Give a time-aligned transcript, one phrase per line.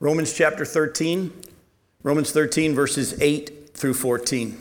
[0.00, 1.32] Romans chapter 13,
[2.04, 4.56] Romans 13, verses 8 through 14.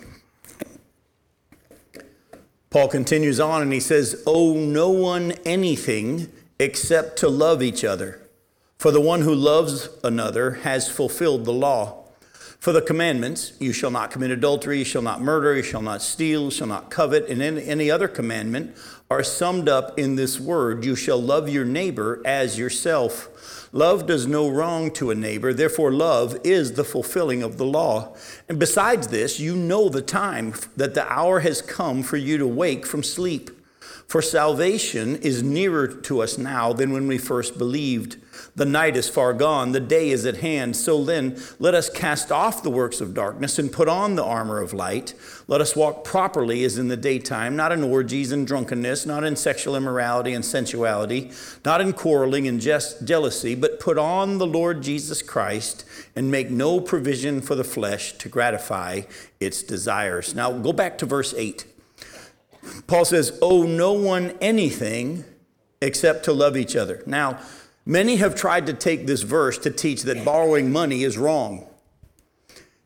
[2.72, 8.20] Paul continues on and he says, Owe no one anything except to love each other.
[8.80, 12.06] For the one who loves another has fulfilled the law.
[12.58, 16.02] For the commandments, you shall not commit adultery, you shall not murder, you shall not
[16.02, 18.76] steal, you shall not covet, and any other commandment
[19.12, 23.57] are summed up in this word you shall love your neighbor as yourself.
[23.72, 28.16] Love does no wrong to a neighbor, therefore, love is the fulfilling of the law.
[28.48, 32.48] And besides this, you know the time that the hour has come for you to
[32.48, 33.52] wake from sleep.
[34.08, 38.18] For salvation is nearer to us now than when we first believed.
[38.58, 40.76] The night is far gone, the day is at hand.
[40.76, 44.60] So then, let us cast off the works of darkness and put on the armor
[44.60, 45.14] of light.
[45.48, 49.36] Let us walk properly as in the daytime, not in orgies and drunkenness, not in
[49.36, 51.32] sexual immorality and sensuality,
[51.64, 56.50] not in quarreling and just jealousy, but put on the Lord Jesus Christ and make
[56.50, 59.02] no provision for the flesh to gratify
[59.40, 60.34] its desires.
[60.34, 61.64] Now, go back to verse 8.
[62.88, 65.26] Paul says, Owe no one anything
[65.80, 67.04] except to love each other.
[67.06, 67.40] Now,
[67.88, 71.66] many have tried to take this verse to teach that borrowing money is wrong.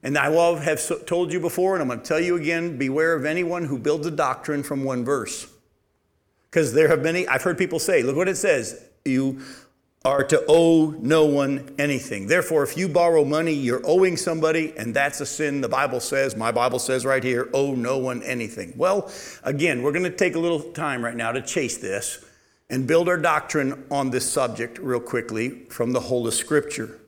[0.03, 3.25] And I have told you before, and I'm going to tell you again beware of
[3.25, 5.47] anyone who builds a doctrine from one verse.
[6.49, 8.83] Because there have many, I've heard people say, look what it says.
[9.05, 9.41] You
[10.03, 12.27] are to owe no one anything.
[12.27, 15.61] Therefore, if you borrow money, you're owing somebody, and that's a sin.
[15.61, 18.73] The Bible says, my Bible says right here, owe no one anything.
[18.75, 19.11] Well,
[19.43, 22.25] again, we're going to take a little time right now to chase this
[22.71, 26.99] and build our doctrine on this subject real quickly from the whole of Scripture.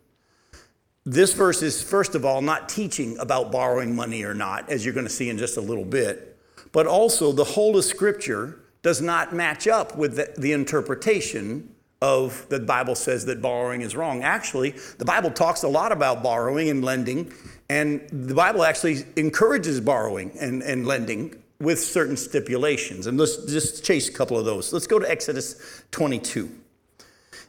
[1.05, 4.93] This verse is, first of all, not teaching about borrowing money or not, as you're
[4.93, 6.37] going to see in just a little bit,
[6.73, 12.45] but also the whole of Scripture does not match up with the, the interpretation of
[12.49, 14.23] the Bible says that borrowing is wrong.
[14.23, 17.31] Actually, the Bible talks a lot about borrowing and lending,
[17.69, 23.07] and the Bible actually encourages borrowing and, and lending with certain stipulations.
[23.07, 24.73] And let's just chase a couple of those.
[24.73, 26.49] Let's go to Exodus 22.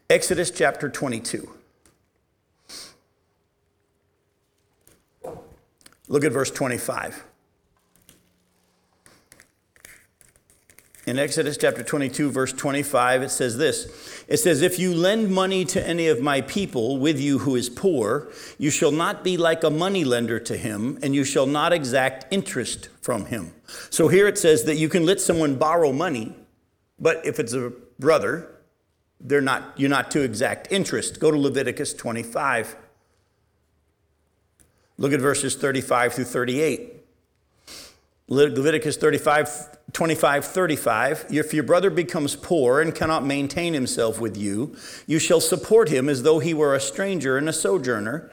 [0.09, 1.51] Exodus chapter 22.
[6.09, 7.25] Look at verse 25.
[11.07, 15.67] In Exodus chapter 22, verse 25, it says this It says, If you lend money
[15.67, 19.65] to any of my people with you who is poor, you shall not be like
[19.65, 23.53] a money lender to him, and you shall not exact interest from him.
[23.91, 26.35] So here it says that you can let someone borrow money,
[26.99, 28.51] but if it's a brother,
[29.21, 31.21] they're not, you're not to exact interest.
[31.21, 32.77] Go to Leviticus 25.
[34.97, 36.94] Look at verses 35 through 38.
[38.27, 41.27] Leviticus 35, 25, 35.
[41.29, 44.75] If your brother becomes poor and cannot maintain himself with you,
[45.07, 48.31] you shall support him as though he were a stranger and a sojourner,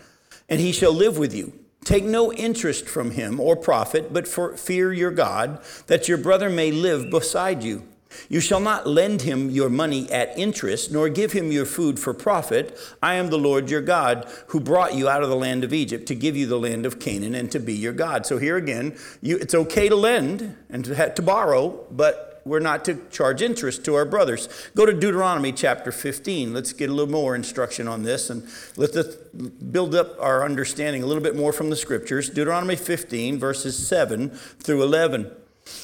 [0.47, 1.52] and he shall live with you.
[1.84, 6.50] Take no interest from him or profit, but for fear your God, that your brother
[6.50, 7.84] may live beside you.
[8.30, 12.14] You shall not lend him your money at interest, nor give him your food for
[12.14, 12.78] profit.
[13.02, 16.08] I am the Lord your God, who brought you out of the land of Egypt
[16.08, 18.26] to give you the land of Canaan and to be your God.
[18.26, 22.86] So here again, you, it's okay to lend and to, to borrow, but we're not
[22.86, 24.50] to charge interest to our brothers.
[24.76, 26.54] Go to Deuteronomy chapter 15.
[26.54, 28.98] Let's get a little more instruction on this and let's
[29.72, 32.30] build up our understanding a little bit more from the scriptures.
[32.30, 35.32] Deuteronomy 15, verses 7 through 11.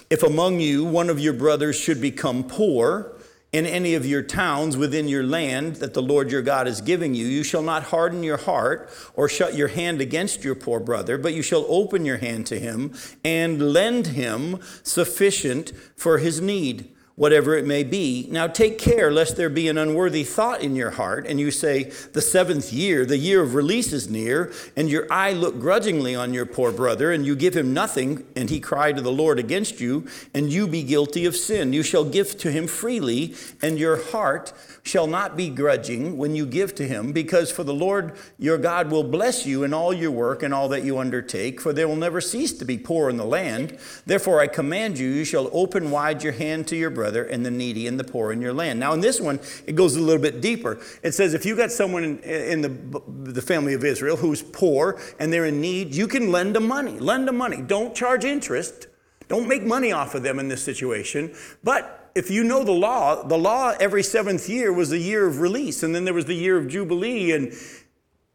[0.10, 3.14] If among you one of your brothers should become poor
[3.54, 7.16] in any of your towns within your land that the Lord your God is giving
[7.16, 11.18] you, you shall not harden your heart or shut your hand against your poor brother,
[11.18, 12.94] but you shall open your hand to him
[13.24, 18.28] and lend him sufficient for his need whatever it may be.
[18.30, 21.86] Now take care lest there be an unworthy thought in your heart, and you say,
[22.14, 26.32] The seventh year, the year of release is near, and your eye look grudgingly on
[26.32, 29.82] your poor brother, and you give him nothing, and he cry to the Lord against
[29.82, 31.74] you, and you be guilty of sin.
[31.74, 34.54] You shall give to him freely, and your heart
[34.84, 38.92] shall not be grudging when you give to him, because for the Lord your God
[38.92, 41.96] will bless you in all your work and all that you undertake, for there will
[41.96, 43.76] never cease to be poor in the land.
[44.06, 47.52] Therefore I command you, you shall open wide your hand to your brother and the
[47.52, 48.80] needy and the poor in your land.
[48.80, 50.80] Now in this one, it goes a little bit deeper.
[51.04, 53.02] It says if you got someone in, in the,
[53.32, 57.00] the family of Israel who's poor and they're in need, you can lend them money.
[57.00, 57.62] Lend them money.
[57.62, 58.88] Don't charge interest.
[59.28, 63.24] Don't make money off of them in this situation, but if you know the law,
[63.24, 66.34] the law every seventh year was a year of release, and then there was the
[66.34, 67.54] year of Jubilee, and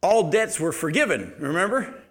[0.02, 2.01] all debts were forgiven, remember?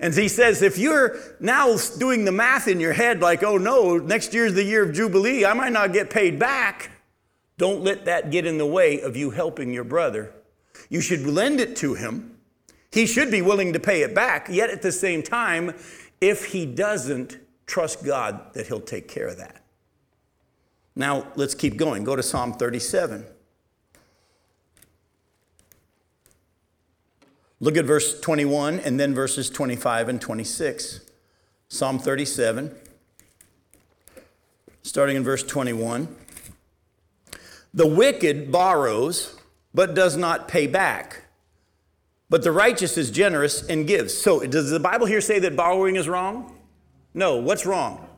[0.00, 3.98] And he says, if you're now doing the math in your head, like, oh no,
[3.98, 6.90] next year's the year of Jubilee, I might not get paid back,
[7.56, 10.34] don't let that get in the way of you helping your brother.
[10.88, 12.38] You should lend it to him,
[12.90, 15.74] He should be willing to pay it back, yet at the same time,
[16.20, 19.64] if he doesn't, trust God that he'll take care of that.
[20.94, 22.04] Now, let's keep going.
[22.04, 23.24] Go to Psalm 37.
[27.62, 31.00] Look at verse 21 and then verses 25 and 26.
[31.68, 32.74] Psalm 37,
[34.82, 36.08] starting in verse 21.
[37.72, 39.38] The wicked borrows,
[39.72, 41.26] but does not pay back.
[42.28, 44.12] But the righteous is generous and gives.
[44.12, 46.58] So, does the Bible here say that borrowing is wrong?
[47.14, 47.36] No.
[47.36, 48.08] What's wrong?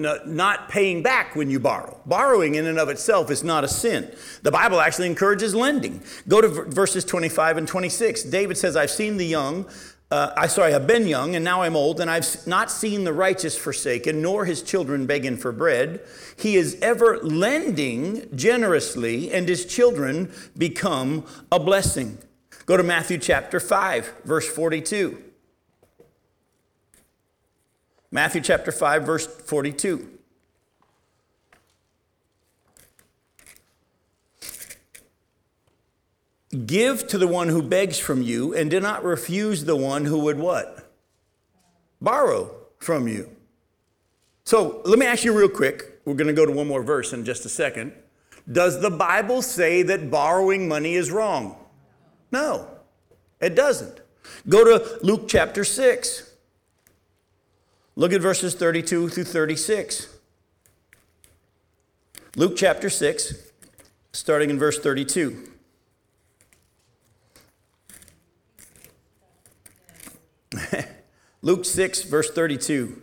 [0.00, 2.00] No, not paying back when you borrow.
[2.06, 4.10] Borrowing in and of itself is not a sin.
[4.42, 6.02] The Bible actually encourages lending.
[6.26, 8.22] Go to verses 25 and 26.
[8.24, 9.66] David says, I've seen the young,
[10.10, 13.12] uh, I sorry, I've been young and now I'm old, and I've not seen the
[13.12, 16.00] righteous forsaken, nor his children begging for bread.
[16.36, 22.18] He is ever lending generously, and his children become a blessing.
[22.64, 25.29] Go to Matthew chapter 5, verse 42.
[28.10, 30.18] Matthew chapter 5, verse 42.
[36.66, 40.18] Give to the one who begs from you, and do not refuse the one who
[40.20, 40.90] would what?
[42.00, 43.30] Borrow from you.
[44.42, 46.00] So let me ask you real quick.
[46.04, 47.92] We're going to go to one more verse in just a second.
[48.50, 51.56] Does the Bible say that borrowing money is wrong?
[52.32, 52.66] No,
[53.40, 54.00] it doesn't.
[54.48, 56.29] Go to Luke chapter 6.
[57.96, 60.16] Look at verses 32 through 36.
[62.36, 63.34] Luke chapter 6,
[64.12, 65.48] starting in verse 32.
[71.42, 73.02] Luke 6, verse 32.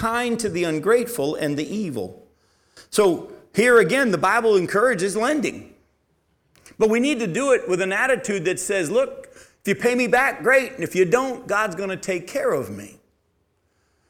[0.00, 2.26] kind to the ungrateful and the evil.
[2.88, 5.74] So here again, the Bible encourages lending.
[6.78, 9.94] But we need to do it with an attitude that says, look, if you pay
[9.94, 10.72] me back, great.
[10.72, 12.98] And if you don't, God's going to take care of me.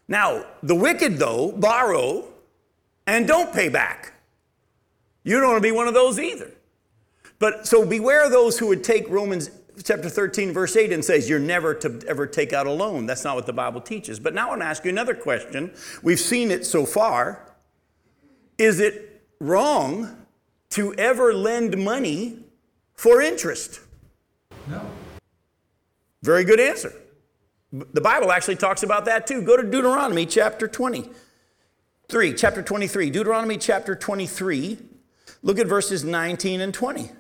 [0.07, 2.29] Now, the wicked, though, borrow
[3.09, 4.13] and don't pay back.
[5.25, 6.53] You don't want to be one of those either.
[7.41, 9.51] But so beware those who would take Romans
[9.83, 13.07] chapter 13, verse 8, and says you're never to ever take out a loan.
[13.07, 14.21] That's not what the Bible teaches.
[14.21, 15.73] But now I want to ask you another question.
[16.03, 17.55] We've seen it so far.
[18.59, 20.27] Is it wrong
[20.71, 22.39] to ever lend money
[22.95, 23.81] for interest?
[24.69, 24.83] No.
[26.23, 26.93] Very good answer.
[27.73, 29.43] The Bible actually talks about that too.
[29.43, 33.11] Go to Deuteronomy chapter 23, chapter 23.
[33.11, 34.79] Deuteronomy chapter 23.
[35.43, 37.11] Look at verses 19 and 20.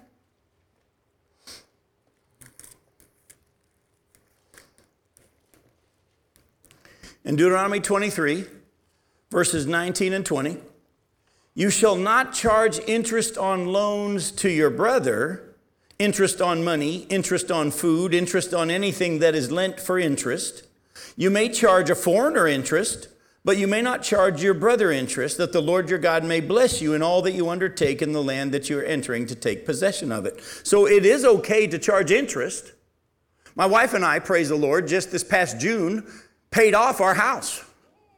[7.23, 8.47] In Deuteronomy 23,
[9.31, 10.57] verses 19 and 20,
[11.55, 15.55] you shall not charge interest on loans to your brother,
[15.99, 20.65] interest on money, interest on food, interest on anything that is lent for interest.
[21.15, 23.09] You may charge a foreigner interest,
[23.45, 26.81] but you may not charge your brother interest, that the Lord your God may bless
[26.81, 29.67] you in all that you undertake in the land that you are entering to take
[29.67, 30.43] possession of it.
[30.65, 32.73] So it is okay to charge interest.
[33.55, 36.07] My wife and I, praise the Lord, just this past June,
[36.51, 37.65] paid off our house.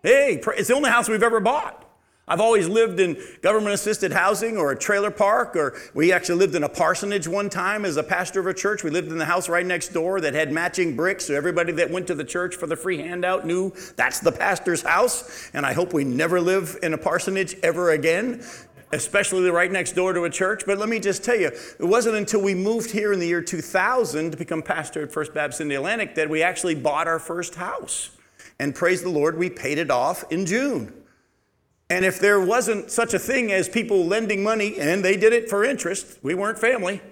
[0.02, 1.78] Hey, it's the only house we've ever bought.
[2.26, 6.54] I've always lived in government assisted housing or a trailer park, or we actually lived
[6.54, 8.84] in a parsonage one time as a pastor of a church.
[8.84, 11.90] We lived in the house right next door that had matching bricks, so everybody that
[11.90, 15.50] went to the church for the free handout knew that's the pastor's house.
[15.52, 18.42] And I hope we never live in a parsonage ever again,
[18.92, 20.62] especially right next door to a church.
[20.64, 23.42] But let me just tell you, it wasn't until we moved here in the year
[23.42, 27.18] 2000 to become pastor at First Baptist in the Atlantic that we actually bought our
[27.18, 28.10] first house.
[28.62, 30.94] And praise the Lord, we paid it off in June.
[31.90, 35.50] And if there wasn't such a thing as people lending money, and they did it
[35.50, 37.02] for interest, we weren't family.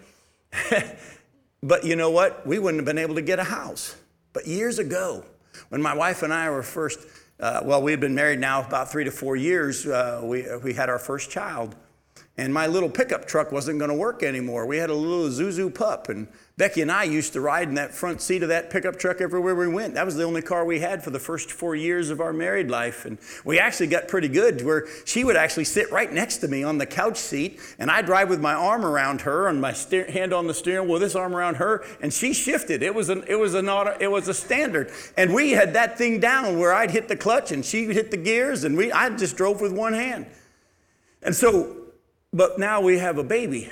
[1.60, 2.46] but you know what?
[2.46, 3.96] We wouldn't have been able to get a house.
[4.32, 5.24] But years ago,
[5.70, 7.00] when my wife and I were first,
[7.40, 10.72] uh, well, we had been married now about three to four years, uh, we, we
[10.72, 11.74] had our first child.
[12.40, 14.64] And my little pickup truck wasn't going to work anymore.
[14.64, 17.94] We had a little Isuzu pup, and Becky and I used to ride in that
[17.94, 19.92] front seat of that pickup truck everywhere we went.
[19.92, 22.70] That was the only car we had for the first four years of our married
[22.70, 23.04] life.
[23.04, 26.62] And we actually got pretty good where she would actually sit right next to me
[26.62, 30.10] on the couch seat, and I'd drive with my arm around her and my steer-
[30.10, 32.82] hand on the steering wheel, this arm around her, and she shifted.
[32.82, 34.90] It was, an, it, was an auto, it was a standard.
[35.18, 38.10] And we had that thing down where I'd hit the clutch and she would hit
[38.10, 40.24] the gears, and we, I just drove with one hand.
[41.22, 41.79] And so
[42.32, 43.70] but now we have a baby,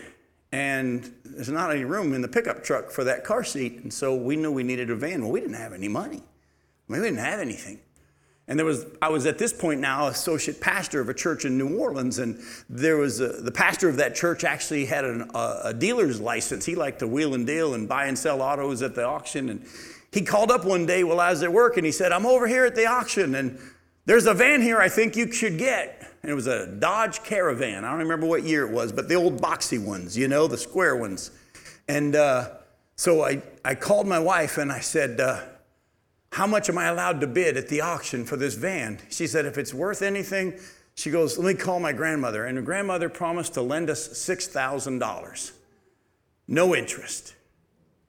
[0.53, 3.81] and there's not any room in the pickup truck for that car seat.
[3.83, 5.23] And so we knew we needed a van.
[5.23, 6.23] Well, we didn't have any money.
[6.88, 7.81] I mean, we didn't have anything.
[8.49, 11.59] And there was, I was at this point now associate pastor of a church in
[11.59, 15.61] New Orleans, and there was a, the pastor of that church actually had an, a,
[15.65, 16.65] a dealer's license.
[16.65, 19.50] He liked to wheel and deal and buy and sell autos at the auction.
[19.50, 19.67] And
[20.12, 22.47] he called up one day while I was at work, and he said, "I'm over
[22.47, 23.59] here at the auction, and
[24.07, 27.87] there's a van here I think you should get." And it was a Dodge Caravan.
[27.87, 30.59] I don't remember what year it was, but the old boxy ones, you know, the
[30.59, 31.31] square ones.
[31.89, 32.51] And uh,
[32.97, 35.41] so I, I called my wife and I said, uh,
[36.33, 38.99] How much am I allowed to bid at the auction for this van?
[39.09, 40.53] She said, If it's worth anything,
[40.97, 42.45] she goes, Let me call my grandmother.
[42.45, 45.53] And her grandmother promised to lend us $6,000.
[46.47, 47.37] No interest.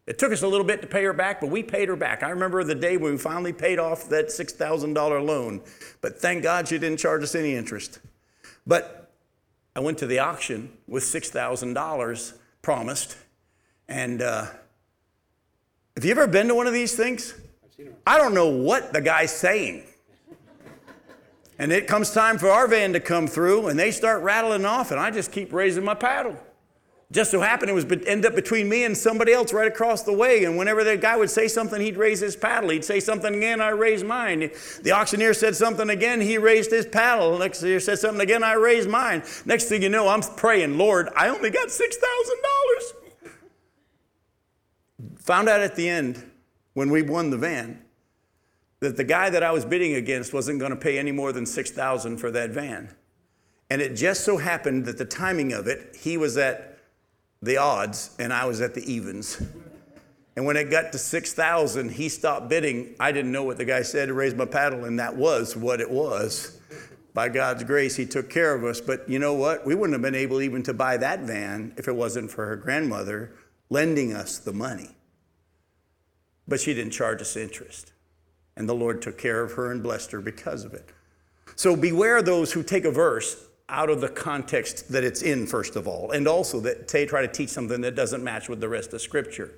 [0.07, 2.21] It took us a little bit to pay her back, but we paid her back.
[2.21, 5.61] I remember the day when we finally paid off that $6,000 loan,
[6.01, 7.99] but thank God she didn't charge us any interest.
[8.65, 9.11] But
[9.75, 13.17] I went to the auction with $6,000 promised.
[13.87, 14.47] And uh,
[15.95, 17.33] have you ever been to one of these things?
[18.05, 19.83] I don't know what the guy's saying.
[21.57, 24.91] And it comes time for our van to come through, and they start rattling off,
[24.91, 26.37] and I just keep raising my paddle.
[27.11, 30.13] Just so happened it was end up between me and somebody else right across the
[30.13, 30.43] way.
[30.43, 32.69] And whenever that guy would say something, he'd raise his paddle.
[32.69, 34.51] He'd say something again, I raised mine.
[34.83, 37.39] The auctioneer said something again, he raised his paddle.
[37.39, 39.23] Next year said something again, I raised mine.
[39.45, 43.39] Next thing you know, I'm praying, Lord, I only got $6,000.
[45.17, 46.23] Found out at the end,
[46.73, 47.81] when we won the van,
[48.81, 51.47] that the guy that I was bidding against wasn't going to pay any more than
[51.47, 52.93] 6000 for that van.
[53.71, 56.68] And it just so happened that the timing of it, he was at
[57.41, 59.41] the odds and I was at the evens.
[60.35, 62.95] And when it got to 6,000, he stopped bidding.
[62.99, 65.81] I didn't know what the guy said to raise my paddle, and that was what
[65.81, 66.57] it was.
[67.13, 68.79] By God's grace, he took care of us.
[68.79, 69.65] But you know what?
[69.65, 72.55] We wouldn't have been able even to buy that van if it wasn't for her
[72.55, 73.33] grandmother
[73.69, 74.95] lending us the money.
[76.47, 77.91] But she didn't charge us interest.
[78.55, 80.89] And the Lord took care of her and blessed her because of it.
[81.55, 85.75] So beware those who take a verse out of the context that it's in, first
[85.75, 88.67] of all, and also that they try to teach something that doesn't match with the
[88.67, 89.53] rest of Scripture.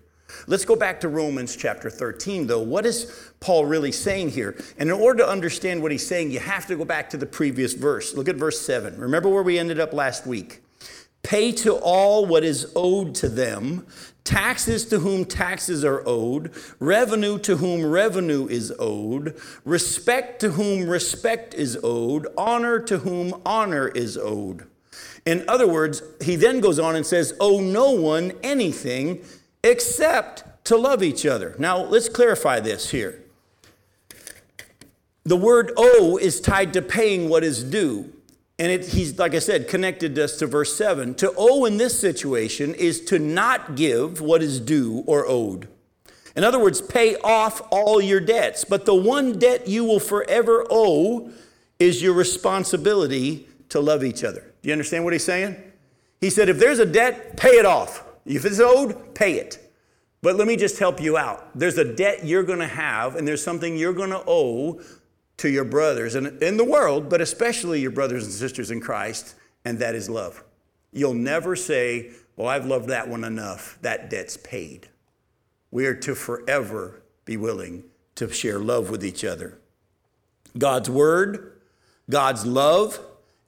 [0.47, 2.61] Let's go back to Romans chapter 13, though.
[2.61, 4.55] What is Paul really saying here?
[4.77, 7.25] And in order to understand what he's saying, you have to go back to the
[7.25, 8.13] previous verse.
[8.13, 8.97] Look at verse 7.
[8.97, 10.61] Remember where we ended up last week.
[11.23, 13.85] Pay to all what is owed to them,
[14.31, 19.35] taxes to whom taxes are owed, revenue to whom revenue is owed,
[19.65, 24.65] respect to whom respect is owed, honor to whom honor is owed.
[25.25, 29.21] In other words, he then goes on and says, Owe no one anything
[29.63, 31.53] except to love each other.
[31.59, 33.21] Now, let's clarify this here.
[35.23, 38.13] The word owe is tied to paying what is due.
[38.61, 41.15] And it, he's, like I said, connected us to verse 7.
[41.15, 45.67] To owe in this situation is to not give what is due or owed.
[46.35, 48.63] In other words, pay off all your debts.
[48.63, 51.31] But the one debt you will forever owe
[51.79, 54.53] is your responsibility to love each other.
[54.61, 55.55] Do you understand what he's saying?
[56.19, 58.03] He said, if there's a debt, pay it off.
[58.27, 59.57] If it's owed, pay it.
[60.21, 61.57] But let me just help you out.
[61.57, 64.81] There's a debt you're going to have, and there's something you're going to owe
[65.41, 69.33] to your brothers and in the world, but especially your brothers and sisters in Christ,
[69.65, 70.43] and that is love.
[70.93, 73.79] You'll never say, Well, I've loved that one enough.
[73.81, 74.89] That debt's paid.
[75.71, 79.57] We are to forever be willing to share love with each other.
[80.55, 81.59] God's word,
[82.07, 82.99] God's love,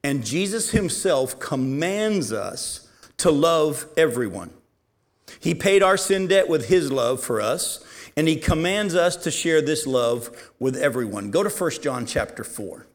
[0.04, 4.50] and Jesus himself commands us to love everyone.
[5.40, 7.86] He paid our sin debt with his love for us.
[8.16, 11.32] And he commands us to share this love with everyone.
[11.32, 12.86] Go to 1 John chapter 4.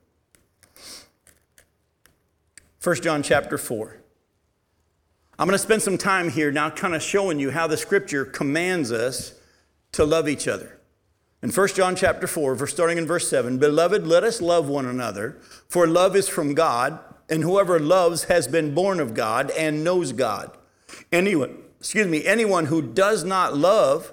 [2.83, 3.97] 1 John chapter 4.
[5.39, 8.25] I'm going to spend some time here now kind of showing you how the scripture
[8.25, 9.35] commands us
[9.93, 10.79] to love each other.
[11.43, 14.87] In 1 John chapter 4, verse starting in verse 7, Beloved, let us love one
[14.87, 16.99] another, for love is from God,
[17.29, 20.57] and whoever loves has been born of God and knows God.
[21.13, 24.13] Anyone, excuse me, anyone who does not love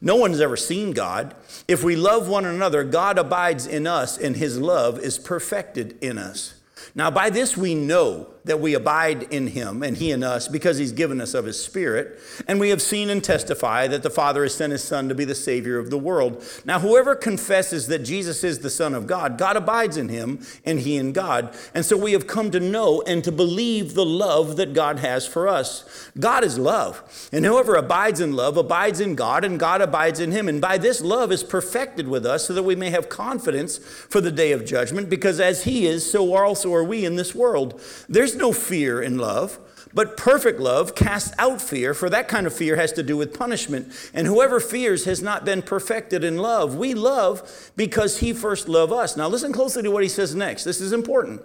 [0.00, 1.34] No one has ever seen God.
[1.66, 6.18] If we love one another, God abides in us, and his love is perfected in
[6.18, 6.54] us.
[6.94, 10.78] Now, by this we know that we abide in him and he in us because
[10.78, 12.18] he's given us of his spirit.
[12.48, 15.26] And we have seen and testify that the Father has sent his Son to be
[15.26, 16.42] the Savior of the world.
[16.64, 20.80] Now, whoever confesses that Jesus is the Son of God, God abides in him and
[20.80, 21.54] he in God.
[21.74, 25.26] And so we have come to know and to believe the love that God has
[25.26, 26.10] for us.
[26.18, 27.28] God is love.
[27.32, 30.48] And whoever abides in love abides in God and God abides in him.
[30.48, 34.22] And by this love is perfected with us so that we may have confidence for
[34.22, 37.34] the day of judgment because as he is, so are also are we in this
[37.34, 37.80] world.
[38.08, 39.58] There's no fear in love,
[39.94, 43.32] but perfect love casts out fear, for that kind of fear has to do with
[43.32, 43.92] punishment.
[44.12, 46.76] And whoever fears has not been perfected in love.
[46.76, 49.16] We love because he first loved us.
[49.16, 50.64] Now, listen closely to what he says next.
[50.64, 51.42] This is important.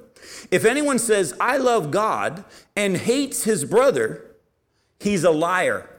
[0.51, 2.43] If anyone says, I love God,
[2.75, 4.35] and hates his brother,
[4.99, 5.89] he's a liar.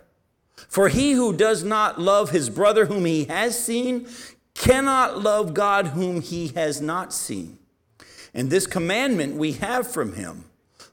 [0.68, 4.06] For he who does not love his brother whom he has seen
[4.54, 7.58] cannot love God whom he has not seen.
[8.34, 10.44] And this commandment we have from him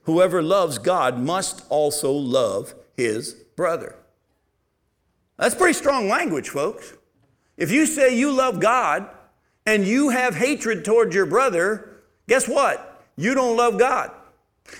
[0.03, 3.95] whoever loves God must also love his brother.
[5.37, 6.93] That's pretty strong language, folks.
[7.57, 9.09] If you say you love God
[9.65, 13.03] and you have hatred toward your brother, guess what?
[13.15, 14.11] You don't love God.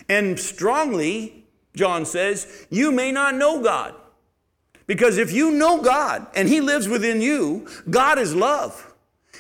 [0.08, 3.96] And strongly, John says, you may not know God.
[4.88, 8.91] Because if you know God and He lives within you, God is love.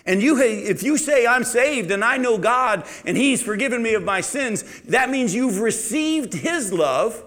[0.05, 3.93] And you, if you say, I'm saved and I know God and He's forgiven me
[3.93, 7.23] of my sins, that means you've received His love.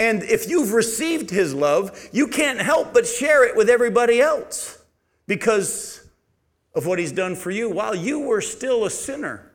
[0.00, 4.82] And if you've received His love, you can't help but share it with everybody else
[5.26, 6.08] because
[6.74, 9.47] of what He's done for you while you were still a sinner.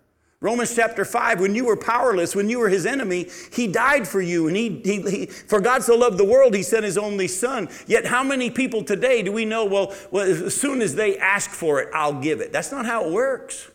[0.44, 4.20] Romans chapter 5, when you were powerless, when you were his enemy, he died for
[4.20, 4.50] you.
[4.50, 7.70] And he, he, he, for God so loved the world, he sent his only son.
[7.88, 11.50] Yet, how many people today do we know, well, well, as soon as they ask
[11.50, 12.52] for it, I'll give it?
[12.52, 13.72] That's not how it works.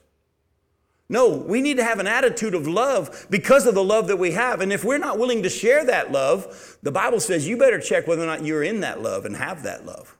[1.09, 4.33] No, we need to have an attitude of love because of the love that we
[4.33, 4.61] have.
[4.61, 8.07] And if we're not willing to share that love, the Bible says you better check
[8.07, 10.19] whether or not you're in that love and have that love.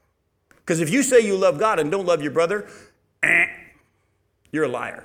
[0.57, 2.67] Because if you say you love God and don't love your brother,
[3.23, 3.49] eh,
[4.51, 5.05] you're a liar.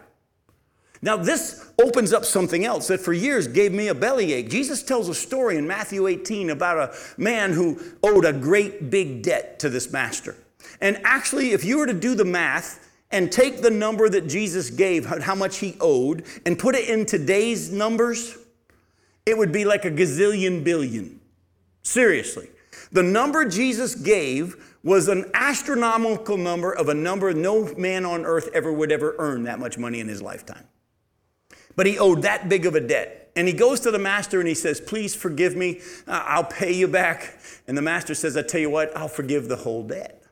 [1.03, 4.47] Now, this opens up something else that for years gave me a bellyache.
[4.47, 9.21] Jesus tells a story in Matthew 18 about a man who owed a great big
[9.21, 10.37] debt to this master.
[10.79, 14.69] And actually, if you were to do the math and take the number that Jesus
[14.69, 18.37] gave, how much he owed, and put it in today's numbers,
[19.25, 21.19] it would be like a gazillion billion.
[21.81, 22.47] Seriously.
[22.93, 28.49] The number Jesus gave was an astronomical number of a number no man on earth
[28.53, 30.63] ever would ever earn that much money in his lifetime.
[31.75, 33.31] But he owed that big of a debt.
[33.35, 35.81] And he goes to the master and he says, Please forgive me.
[36.07, 37.39] I'll pay you back.
[37.67, 40.23] And the master says, I tell you what, I'll forgive the whole debt.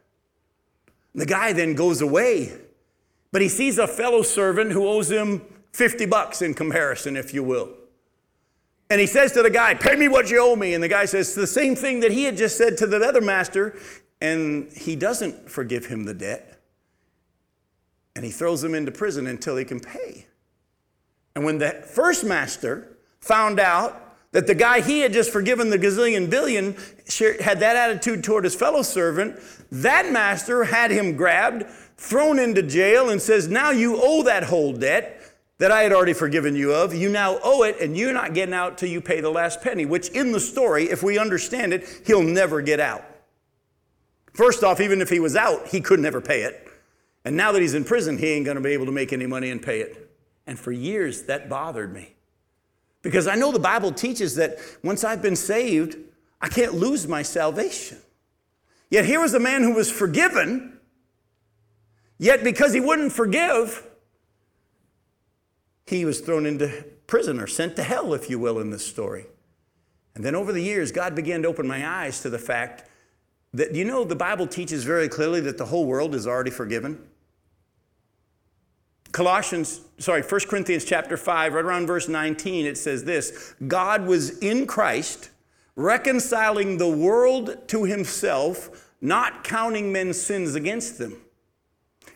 [1.15, 2.53] The guy then goes away,
[3.31, 5.41] but he sees a fellow servant who owes him
[5.73, 7.69] 50 bucks in comparison, if you will.
[8.89, 10.73] And he says to the guy, Pay me what you owe me.
[10.73, 13.21] And the guy says the same thing that he had just said to the other
[13.21, 13.77] master.
[14.19, 16.59] And he doesn't forgive him the debt.
[18.15, 20.27] And he throws him into prison until he can pay.
[21.35, 25.79] And when the first master found out that the guy he had just forgiven the
[25.79, 26.75] gazillion billion
[27.41, 29.39] had that attitude toward his fellow servant,
[29.71, 31.65] that master had him grabbed,
[31.97, 35.21] thrown into jail, and says, Now you owe that whole debt
[35.57, 36.95] that I had already forgiven you of.
[36.95, 39.85] You now owe it, and you're not getting out till you pay the last penny,
[39.85, 43.05] which in the story, if we understand it, he'll never get out.
[44.33, 46.67] First off, even if he was out, he could never pay it.
[47.25, 49.27] And now that he's in prison, he ain't going to be able to make any
[49.27, 50.10] money and pay it.
[50.51, 52.13] And for years, that bothered me.
[53.03, 55.95] Because I know the Bible teaches that once I've been saved,
[56.41, 57.99] I can't lose my salvation.
[58.89, 60.77] Yet here was a man who was forgiven,
[62.17, 63.87] yet because he wouldn't forgive,
[65.85, 69.27] he was thrown into prison or sent to hell, if you will, in this story.
[70.15, 72.89] And then over the years, God began to open my eyes to the fact
[73.53, 77.07] that, you know, the Bible teaches very clearly that the whole world is already forgiven.
[79.11, 84.37] Colossians, sorry, 1 Corinthians chapter 5, right around verse 19, it says this God was
[84.39, 85.29] in Christ,
[85.75, 91.17] reconciling the world to himself, not counting men's sins against them.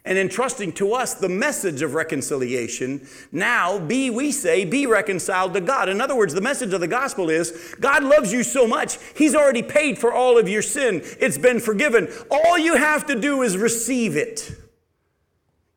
[0.06, 3.08] and entrusting to us the message of reconciliation.
[3.32, 5.90] Now, be, we say, be reconciled to God.
[5.90, 9.34] In other words, the message of the gospel is God loves you so much, He's
[9.36, 11.02] already paid for all of your sin.
[11.20, 12.08] It's been forgiven.
[12.30, 14.52] All you have to do is receive it.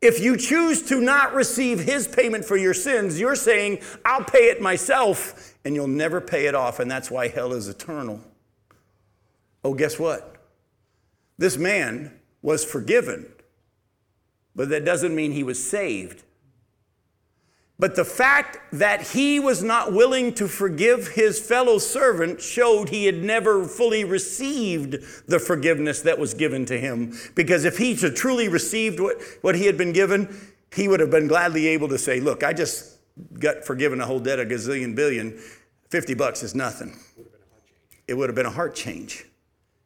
[0.01, 4.51] If you choose to not receive His payment for your sins, you're saying, I'll pay
[4.51, 8.21] it myself, and you'll never pay it off, and that's why hell is eternal.
[9.65, 10.37] Oh, guess what?
[11.37, 13.27] This man was forgiven
[14.59, 16.25] but that doesn't mean he was saved.
[17.81, 23.07] But the fact that he was not willing to forgive his fellow servant showed he
[23.07, 24.97] had never fully received
[25.29, 27.17] the forgiveness that was given to him.
[27.37, 30.37] Because if he had truly received what, what he had been given,
[30.75, 32.97] he would have been gladly able to say, Look, I just
[33.39, 35.39] got forgiven a whole debt of gazillion billion.
[35.91, 36.97] 50 bucks is nothing.
[38.09, 39.25] It would have been a heart change.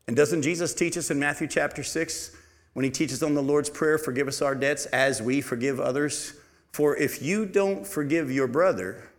[0.07, 2.37] And doesn't Jesus teach us in Matthew chapter 6
[2.73, 6.35] when he teaches on the Lord's Prayer, forgive us our debts as we forgive others.
[6.73, 9.11] For if you don't forgive your brother,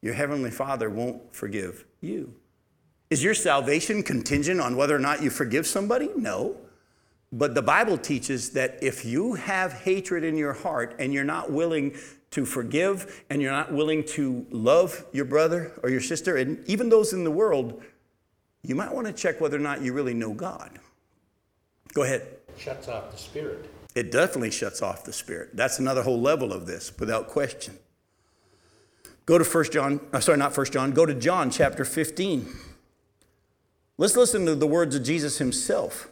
[0.00, 2.34] your heavenly Father won't forgive you.
[3.10, 6.10] Is your salvation contingent on whether or not you forgive somebody?
[6.16, 6.56] No.
[7.32, 11.50] But the Bible teaches that if you have hatred in your heart and you're not
[11.50, 11.96] willing
[12.30, 16.88] to forgive and you're not willing to love your brother or your sister, and even
[16.88, 17.82] those in the world,
[18.62, 20.78] you might want to check whether or not you really know God.
[21.92, 22.26] Go ahead
[22.60, 23.70] shuts off the spirit.
[23.94, 25.50] It definitely shuts off the spirit.
[25.54, 27.78] That's another whole level of this, without question.
[29.26, 32.48] Go to 1 John, uh, sorry, not 1 John, go to John chapter 15.
[33.98, 36.08] Let's listen to the words of Jesus himself.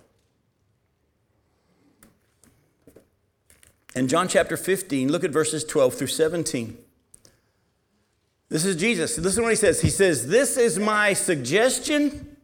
[3.94, 6.76] In John chapter 15, look at verses 12 through 17.
[8.48, 9.18] This is Jesus.
[9.18, 9.80] Listen to what he says.
[9.80, 12.36] He says, This is my suggestion.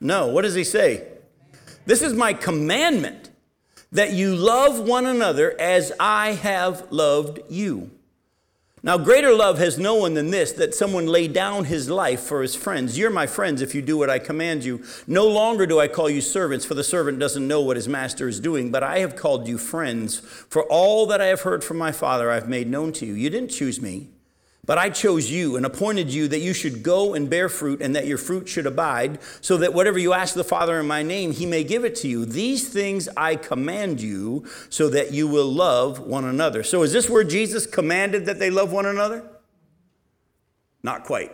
[0.00, 1.06] No, what does he say?
[1.86, 3.30] This is my commandment
[3.92, 7.90] that you love one another as I have loved you.
[8.80, 12.42] Now, greater love has no one than this that someone lay down his life for
[12.42, 12.96] his friends.
[12.96, 14.84] You're my friends if you do what I command you.
[15.06, 18.28] No longer do I call you servants, for the servant doesn't know what his master
[18.28, 20.20] is doing, but I have called you friends.
[20.20, 23.14] For all that I have heard from my Father, I've made known to you.
[23.14, 24.08] You didn't choose me
[24.68, 27.96] but I chose you and appointed you that you should go and bear fruit and
[27.96, 31.32] that your fruit should abide, so that whatever you ask the Father in my name,
[31.32, 32.26] he may give it to you.
[32.26, 36.62] These things I command you so that you will love one another.
[36.62, 39.24] So is this where Jesus commanded that they love one another?
[40.82, 41.32] Not quite.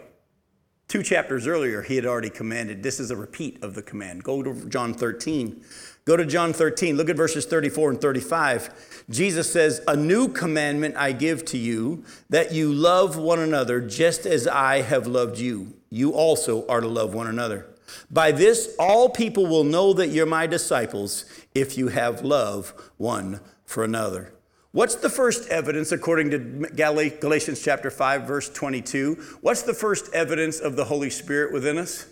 [0.86, 2.84] Two chapters earlier, he had already commanded.
[2.84, 4.22] This is a repeat of the command.
[4.22, 5.60] Go to John 13.
[6.04, 6.96] Go to John 13.
[6.96, 9.04] Look at verses 34 and 35.
[9.08, 14.26] Jesus says, A new commandment I give to you, that you love one another just
[14.26, 15.74] as I have loved you.
[15.88, 17.66] You also are to love one another.
[18.10, 23.40] By this, all people will know that you're my disciples if you have love one
[23.64, 24.32] for another.
[24.72, 29.14] What's the first evidence, according to Galatians chapter 5, verse 22?
[29.40, 32.06] What's the first evidence of the Holy Spirit within us?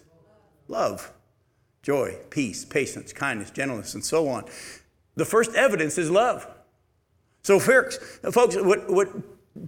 [0.69, 1.13] Love,
[1.83, 4.45] joy, peace, patience, kindness, gentleness, and so on.
[5.17, 6.47] The first evidence is love.
[7.43, 9.09] So, folks, what, what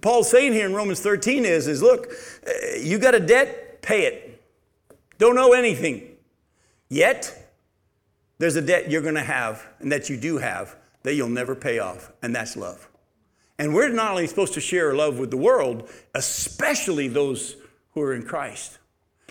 [0.01, 2.09] Paul's saying here in Romans 13 is, is look,
[2.47, 4.43] eh, you got a debt, pay it.
[5.19, 6.17] Don't owe anything.
[6.89, 7.53] Yet,
[8.39, 11.55] there's a debt you're going to have and that you do have that you'll never
[11.55, 12.89] pay off, and that's love.
[13.59, 17.57] And we're not only supposed to share love with the world, especially those
[17.93, 18.79] who are in Christ.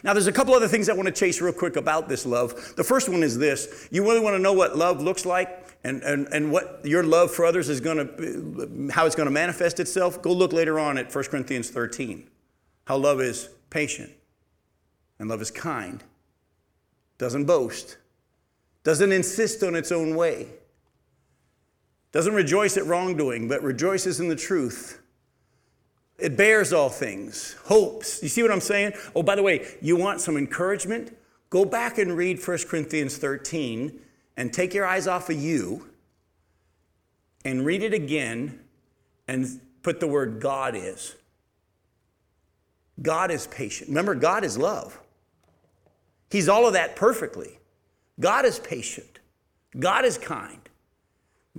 [0.03, 2.75] Now, there's a couple other things I want to chase real quick about this love.
[2.75, 6.03] The first one is this you really want to know what love looks like and,
[6.03, 9.79] and, and what your love for others is going to, how it's going to manifest
[9.79, 10.21] itself?
[10.21, 12.29] Go look later on at 1 Corinthians 13.
[12.85, 14.11] How love is patient
[15.19, 16.03] and love is kind,
[17.17, 17.97] doesn't boast,
[18.83, 20.47] doesn't insist on its own way
[22.13, 25.01] doesn't rejoice at wrongdoing, but rejoices in the truth.
[26.19, 28.21] It bears all things, hopes.
[28.21, 28.93] You see what I'm saying?
[29.15, 31.15] Oh, by the way, you want some encouragement?
[31.49, 33.99] Go back and read 1 Corinthians 13
[34.38, 35.89] and take your eyes off of you
[37.45, 38.60] and read it again
[39.28, 41.15] and put the word God is.
[43.02, 43.89] God is patient.
[43.89, 44.99] Remember, God is love.
[46.30, 47.60] He's all of that perfectly.
[48.19, 49.19] God is patient.
[49.80, 50.60] God is kind.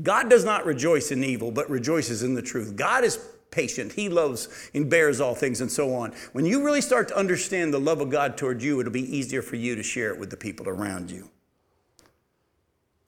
[0.02, 2.74] God does not rejoice in evil, but rejoices in the truth.
[2.76, 3.18] God is
[3.54, 3.92] patient.
[3.92, 6.12] He loves and bears all things and so on.
[6.32, 9.42] When you really start to understand the love of God toward you, it'll be easier
[9.42, 11.30] for you to share it with the people around you.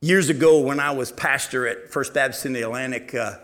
[0.01, 3.39] Years ago, when I was pastor at First Baptist in the Atlantic, uh,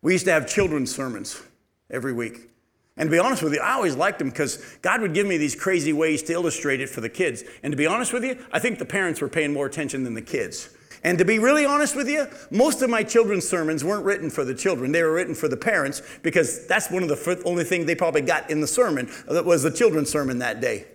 [0.00, 1.42] we used to have children's sermons
[1.90, 2.48] every week.
[2.96, 5.36] And to be honest with you, I always liked them because God would give me
[5.36, 7.44] these crazy ways to illustrate it for the kids.
[7.62, 10.14] And to be honest with you, I think the parents were paying more attention than
[10.14, 10.70] the kids.
[11.04, 14.44] And to be really honest with you, most of my children's sermons weren't written for
[14.44, 14.92] the children.
[14.92, 18.22] They were written for the parents because that's one of the only things they probably
[18.22, 20.86] got in the sermon that was the children's sermon that day.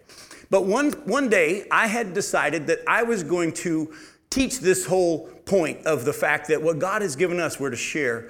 [0.49, 3.93] But one, one day, I had decided that I was going to
[4.29, 7.75] teach this whole point of the fact that what God has given us, we're to
[7.75, 8.29] share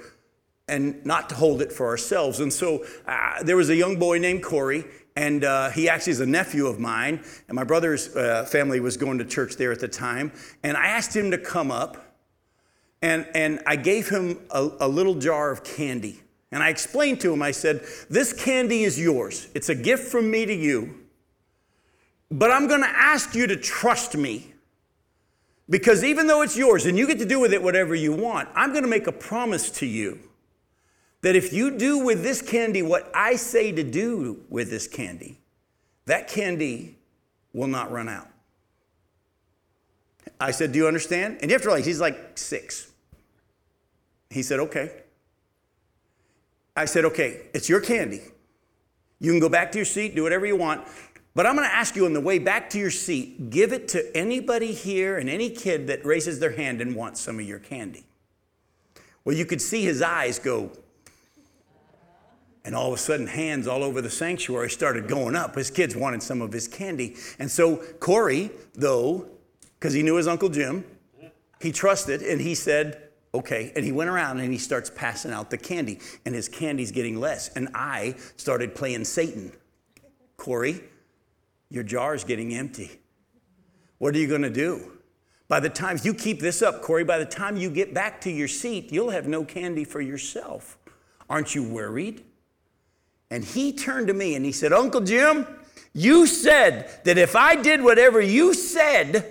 [0.68, 2.40] and not to hold it for ourselves.
[2.40, 4.84] And so uh, there was a young boy named Corey,
[5.16, 7.22] and uh, he actually is a nephew of mine.
[7.48, 10.32] And my brother's uh, family was going to church there at the time.
[10.62, 12.16] And I asked him to come up,
[13.02, 16.20] and, and I gave him a, a little jar of candy.
[16.50, 19.48] And I explained to him, I said, This candy is yours.
[19.54, 20.98] It's a gift from me to you.
[22.30, 24.48] But I'm going to ask you to trust me.
[25.68, 28.48] Because even though it's yours and you get to do with it whatever you want,
[28.54, 30.18] I'm going to make a promise to you
[31.22, 35.38] that if you do with this candy what I say to do with this candy,
[36.06, 36.98] that candy
[37.52, 38.28] will not run out.
[40.40, 41.38] I said, Do you understand?
[41.40, 42.90] And you have to realize he's like six.
[44.30, 45.02] He said, Okay.
[46.76, 48.20] I said, Okay, it's your candy.
[49.20, 50.86] You can go back to your seat, do whatever you want.
[51.34, 53.88] But I'm going to ask you on the way back to your seat, give it
[53.88, 57.58] to anybody here and any kid that raises their hand and wants some of your
[57.58, 58.04] candy.
[59.24, 60.72] Well, you could see his eyes go
[62.64, 65.56] and all of a sudden, hands all over the sanctuary started going up.
[65.56, 67.16] His kids wanted some of his candy.
[67.38, 69.26] And so, Corey, though,
[69.78, 70.84] because he knew his Uncle Jim,
[71.60, 73.72] he trusted and he said, okay.
[73.74, 75.98] And he went around and he starts passing out the candy.
[76.24, 77.48] And his candy's getting less.
[77.48, 79.52] And I started playing Satan.
[80.36, 80.82] Corey,
[81.68, 82.90] your jar's getting empty.
[83.98, 84.98] What are you going to do?
[85.48, 88.30] By the time you keep this up, Corey, by the time you get back to
[88.30, 90.78] your seat, you'll have no candy for yourself.
[91.28, 92.24] Aren't you worried?
[93.32, 95.46] And he turned to me and he said, Uncle Jim,
[95.94, 99.24] you said that if I did whatever you said,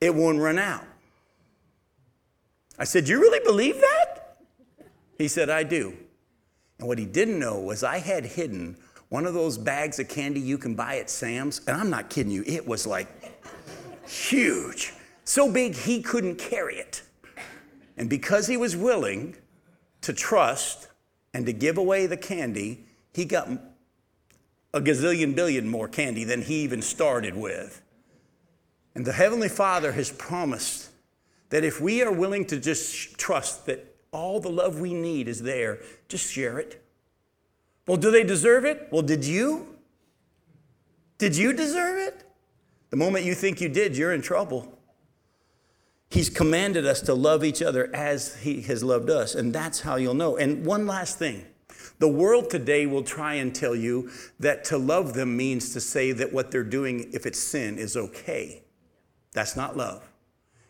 [0.00, 0.82] it won't run out.
[2.76, 4.38] I said, You really believe that?
[5.16, 5.96] He said, I do.
[6.80, 8.76] And what he didn't know was I had hidden
[9.10, 11.60] one of those bags of candy you can buy at Sam's.
[11.68, 13.06] And I'm not kidding you, it was like
[14.08, 14.92] huge.
[15.22, 17.02] So big he couldn't carry it.
[17.96, 19.36] And because he was willing
[20.00, 20.88] to trust
[21.32, 23.48] and to give away the candy, he got
[24.74, 27.82] a gazillion billion more candy than he even started with.
[28.94, 30.90] And the Heavenly Father has promised
[31.50, 35.42] that if we are willing to just trust that all the love we need is
[35.42, 36.84] there, just share it.
[37.86, 38.88] Well, do they deserve it?
[38.90, 39.76] Well, did you?
[41.16, 42.24] Did you deserve it?
[42.90, 44.78] The moment you think you did, you're in trouble.
[46.10, 49.96] He's commanded us to love each other as He has loved us, and that's how
[49.96, 50.36] you'll know.
[50.36, 51.44] And one last thing
[51.98, 56.12] the world today will try and tell you that to love them means to say
[56.12, 58.62] that what they're doing, if it's sin, is okay.
[59.32, 60.08] That's not love.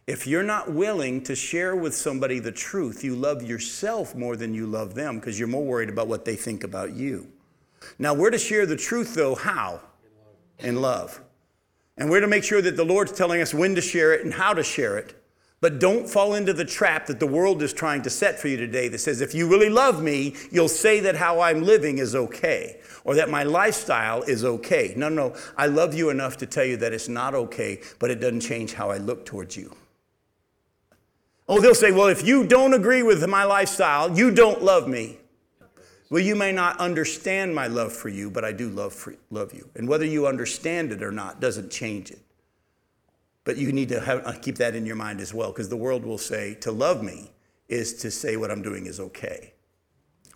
[0.06, 4.54] If you're not willing to share with somebody the truth, you love yourself more than
[4.54, 7.28] you love them because you're more worried about what they think about you.
[7.98, 9.80] Now, we're to share the truth, though, how?
[10.60, 11.20] In love.
[11.98, 14.32] And we're to make sure that the Lord's telling us when to share it and
[14.32, 15.17] how to share it.
[15.60, 18.56] But don't fall into the trap that the world is trying to set for you
[18.56, 22.14] today that says, if you really love me, you'll say that how I'm living is
[22.14, 24.94] okay or that my lifestyle is okay.
[24.96, 28.20] No, no, I love you enough to tell you that it's not okay, but it
[28.20, 29.74] doesn't change how I look towards you.
[31.48, 35.18] Oh, they'll say, well, if you don't agree with my lifestyle, you don't love me.
[36.10, 39.52] Well, you may not understand my love for you, but I do love, for, love
[39.52, 39.68] you.
[39.74, 42.20] And whether you understand it or not doesn't change it.
[43.48, 45.76] But you need to have, uh, keep that in your mind as well, because the
[45.76, 47.30] world will say to love me
[47.66, 49.54] is to say what I'm doing is okay.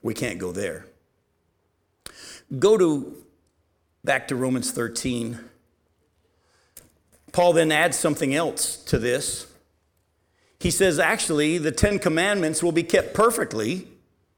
[0.00, 0.86] We can't go there.
[2.58, 3.22] Go to
[4.02, 5.38] back to Romans 13.
[7.32, 9.46] Paul then adds something else to this.
[10.58, 13.88] He says, actually, the Ten Commandments will be kept perfectly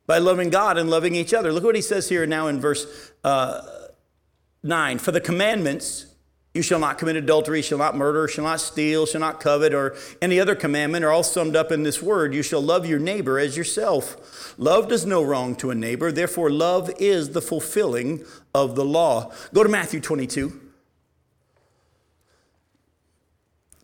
[0.08, 1.52] by loving God and loving each other.
[1.52, 3.62] Look what he says here now in verse uh,
[4.64, 4.98] 9.
[4.98, 6.06] For the commandments,
[6.54, 9.96] you shall not commit adultery, shall not murder, shall not steal, shall not covet, or
[10.22, 12.32] any other commandment are all summed up in this word.
[12.32, 14.54] You shall love your neighbor as yourself.
[14.56, 19.32] Love does no wrong to a neighbor, therefore, love is the fulfilling of the law.
[19.52, 20.60] Go to Matthew 22.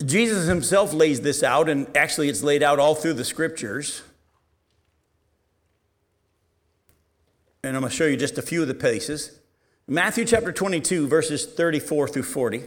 [0.05, 4.03] Jesus himself lays this out, and actually, it's laid out all through the scriptures.
[7.65, 9.40] And I'm going to show you just a few of the places.
[9.93, 12.63] Matthew chapter 22, verses 34 through 40.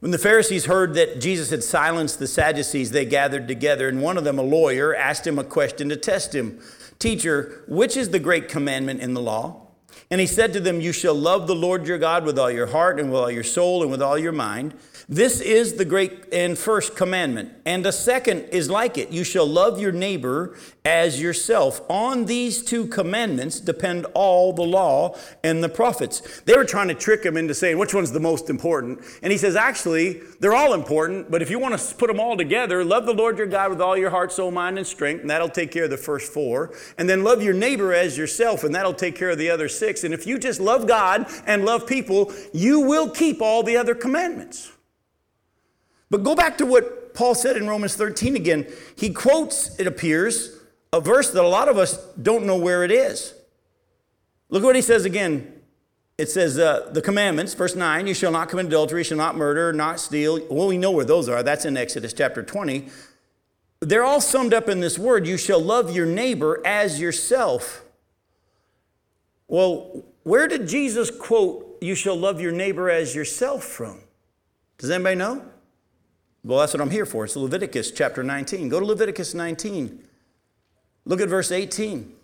[0.00, 4.16] When the Pharisees heard that Jesus had silenced the Sadducees, they gathered together, and one
[4.16, 6.58] of them, a lawyer, asked him a question to test him
[6.98, 9.66] Teacher, which is the great commandment in the law?
[10.10, 12.68] And he said to them, You shall love the Lord your God with all your
[12.68, 14.72] heart and with all your soul and with all your mind.
[15.10, 17.52] This is the great and first commandment.
[17.64, 21.80] And the second is like it you shall love your neighbor as yourself.
[21.88, 26.42] On these two commandments depend all the law and the prophets.
[26.42, 29.00] They were trying to trick him into saying which one's the most important.
[29.22, 32.36] And he says, actually, they're all important, but if you want to put them all
[32.36, 35.30] together, love the Lord your God with all your heart, soul, mind, and strength, and
[35.30, 36.74] that'll take care of the first four.
[36.98, 40.04] And then love your neighbor as yourself, and that'll take care of the other six.
[40.04, 43.94] And if you just love God and love people, you will keep all the other
[43.94, 44.70] commandments.
[46.10, 48.66] But go back to what Paul said in Romans 13 again.
[48.96, 50.56] He quotes, it appears,
[50.92, 53.34] a verse that a lot of us don't know where it is.
[54.48, 55.52] Look what he says again.
[56.16, 59.72] It says, uh, the commandments, verse 9, you shall not commit adultery, shall not murder,
[59.72, 60.40] not steal.
[60.50, 61.42] Well, we know where those are.
[61.42, 62.88] That's in Exodus chapter 20.
[63.80, 67.84] They're all summed up in this word you shall love your neighbor as yourself.
[69.46, 74.00] Well, where did Jesus quote, you shall love your neighbor as yourself from?
[74.78, 75.44] Does anybody know?
[76.44, 77.24] Well, that's what I'm here for.
[77.24, 78.68] It's Leviticus chapter 19.
[78.68, 80.04] Go to Leviticus 19.
[81.04, 82.14] Look at verse 18.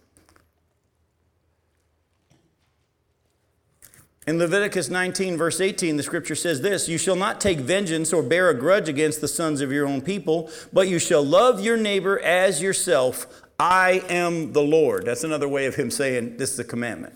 [4.27, 8.23] In Leviticus 19, verse 18, the scripture says this You shall not take vengeance or
[8.23, 11.77] bear a grudge against the sons of your own people, but you shall love your
[11.77, 13.27] neighbor as yourself.
[13.59, 15.05] I am the Lord.
[15.05, 17.15] That's another way of him saying this is a commandment.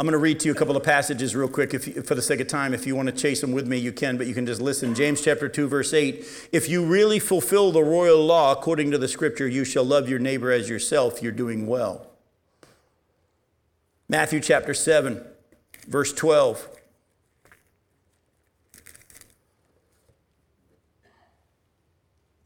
[0.00, 2.22] I'm going to read to you a couple of passages real quick if for the
[2.22, 2.72] sake of time.
[2.72, 4.94] If you want to chase them with me, you can, but you can just listen.
[4.94, 6.48] James chapter 2, verse 8.
[6.52, 10.18] If you really fulfill the royal law according to the scripture, you shall love your
[10.18, 12.06] neighbor as yourself, you're doing well.
[14.08, 15.22] Matthew chapter 7,
[15.86, 16.66] verse 12.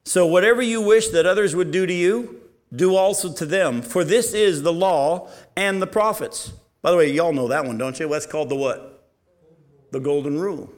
[0.03, 2.41] So, whatever you wish that others would do to you,
[2.75, 6.53] do also to them, for this is the law and the prophets.
[6.85, 8.07] By the way, y'all know that one, don't you?
[8.11, 9.09] That's called the what?
[9.91, 10.71] The golden rule.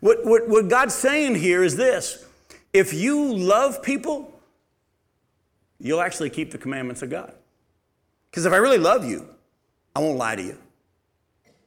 [0.00, 2.26] What, what, what God's saying here is this
[2.72, 4.32] if you love people,
[5.78, 7.32] you'll actually keep the commandments of God.
[8.28, 9.28] Because if I really love you,
[9.94, 10.58] I won't lie to you.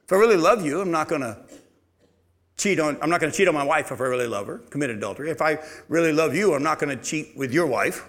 [0.04, 1.38] If I really love you, I'm not going to
[2.58, 4.58] cheat on I'm not going to cheat on my wife if I really love her,
[4.68, 5.30] commit adultery.
[5.30, 8.06] If I really love you, I'm not going to cheat with your wife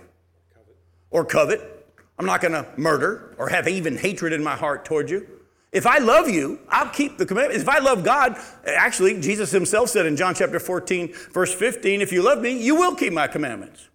[1.10, 1.81] or covet.
[2.22, 5.28] I'm not going to murder or have even hatred in my heart toward you.
[5.72, 7.64] If I love you, I'll keep the commandments.
[7.64, 12.12] If I love God, actually, Jesus himself said in John chapter 14, verse 15, if
[12.12, 13.90] you love me, you will keep my commandments.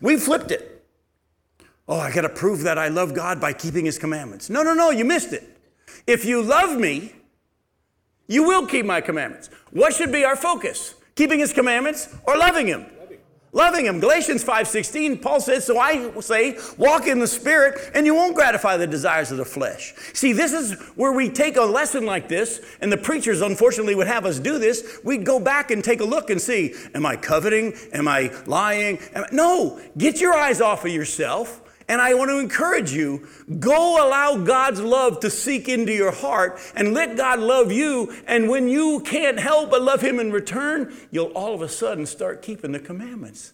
[0.00, 0.84] We flipped it.
[1.86, 4.50] Oh, I got to prove that I love God by keeping his commandments.
[4.50, 5.56] No, no, no, you missed it.
[6.04, 7.12] If you love me,
[8.26, 9.50] you will keep my commandments.
[9.70, 10.96] What should be our focus?
[11.14, 12.86] Keeping his commandments or loving him?
[13.52, 14.00] Loving him.
[14.00, 18.76] Galatians 5:16, Paul says, "So I say, walk in the spirit and you won't gratify
[18.76, 22.60] the desires of the flesh." See, this is where we take a lesson like this,
[22.80, 24.98] and the preachers unfortunately would have us do this.
[25.04, 27.74] We go back and take a look and see, am I coveting?
[27.92, 28.98] Am I lying?
[29.14, 29.26] Am I...
[29.32, 33.26] No, get your eyes off of yourself and I want to encourage you
[33.58, 38.12] go allow God's love to seek into your heart and let God love you.
[38.26, 42.06] And when you can't help but love Him in return, you'll all of a sudden
[42.06, 43.52] start keeping the commandments.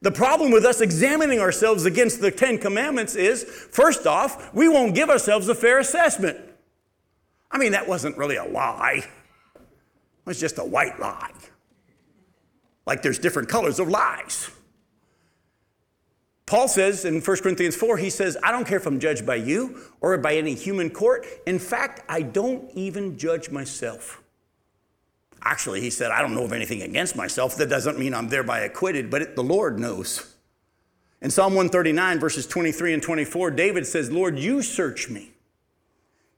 [0.00, 4.94] The problem with us examining ourselves against the Ten Commandments is first off, we won't
[4.94, 6.38] give ourselves a fair assessment.
[7.50, 9.04] I mean, that wasn't really a lie,
[9.56, 9.60] it
[10.24, 11.32] was just a white lie.
[12.86, 14.50] Like there's different colors of lies.
[16.48, 19.34] Paul says in 1 Corinthians 4, he says, I don't care if I'm judged by
[19.34, 21.26] you or by any human court.
[21.44, 24.22] In fact, I don't even judge myself.
[25.42, 27.56] Actually, he said, I don't know of anything against myself.
[27.56, 30.36] That doesn't mean I'm thereby acquitted, but it, the Lord knows.
[31.20, 35.32] In Psalm 139, verses 23 and 24, David says, Lord, you search me.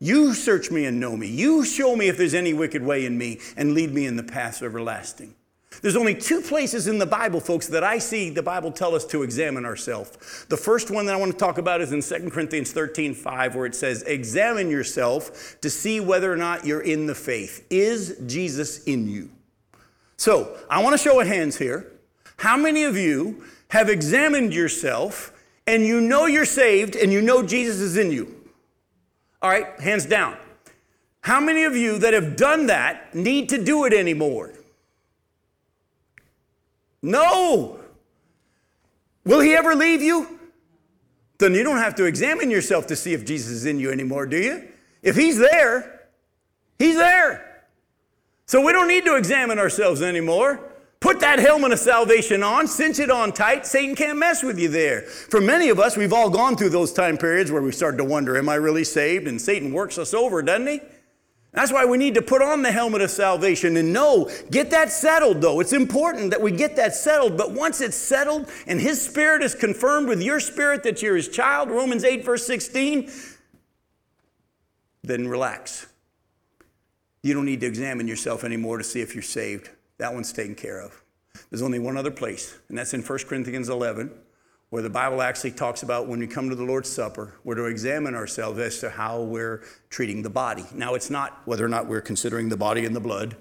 [0.00, 1.28] You search me and know me.
[1.28, 4.24] You show me if there's any wicked way in me and lead me in the
[4.24, 5.36] paths everlasting.
[5.82, 9.06] There's only two places in the Bible, folks, that I see the Bible tell us
[9.06, 10.44] to examine ourselves.
[10.48, 13.54] The first one that I want to talk about is in 2 Corinthians 13 5,
[13.54, 17.66] where it says, Examine yourself to see whether or not you're in the faith.
[17.70, 19.30] Is Jesus in you?
[20.16, 21.90] So I want to show of hands here.
[22.36, 25.32] How many of you have examined yourself
[25.66, 28.34] and you know you're saved and you know Jesus is in you?
[29.40, 30.36] All right, hands down.
[31.22, 34.52] How many of you that have done that need to do it anymore?
[37.02, 37.80] No.
[39.24, 40.38] Will he ever leave you?
[41.38, 44.26] Then you don't have to examine yourself to see if Jesus is in you anymore,
[44.26, 44.68] do you?
[45.02, 46.08] If he's there,
[46.78, 47.64] he's there.
[48.46, 50.60] So we don't need to examine ourselves anymore.
[51.00, 53.64] Put that helmet of salvation on, cinch it on tight.
[53.64, 55.02] Satan can't mess with you there.
[55.02, 58.04] For many of us, we've all gone through those time periods where we start to
[58.04, 59.26] wonder, am I really saved?
[59.26, 60.80] And Satan works us over, doesn't he?
[61.52, 64.92] That's why we need to put on the helmet of salvation and know, get that
[64.92, 65.58] settled though.
[65.60, 69.54] It's important that we get that settled, but once it's settled and his spirit is
[69.54, 73.10] confirmed with your spirit that you're his child, Romans 8, verse 16,
[75.02, 75.86] then relax.
[77.22, 79.70] You don't need to examine yourself anymore to see if you're saved.
[79.98, 81.02] That one's taken care of.
[81.50, 84.10] There's only one other place, and that's in 1 Corinthians 11,
[84.70, 87.64] where the Bible actually talks about when we come to the Lord's Supper, we're to
[87.64, 90.64] examine ourselves as to how we're treating the body.
[90.72, 93.36] Now, it's not whether or not we're considering the body and the blood.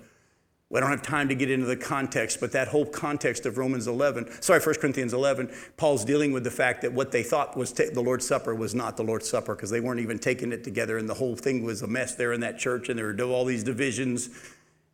[0.71, 3.87] We don't have time to get into the context, but that whole context of Romans
[3.87, 7.71] 11, sorry, 1 Corinthians 11, Paul's dealing with the fact that what they thought was
[7.71, 10.63] ta- the Lord's Supper was not the Lord's Supper because they weren't even taking it
[10.63, 13.23] together, and the whole thing was a mess there in that church, and there were
[13.23, 14.29] all these divisions.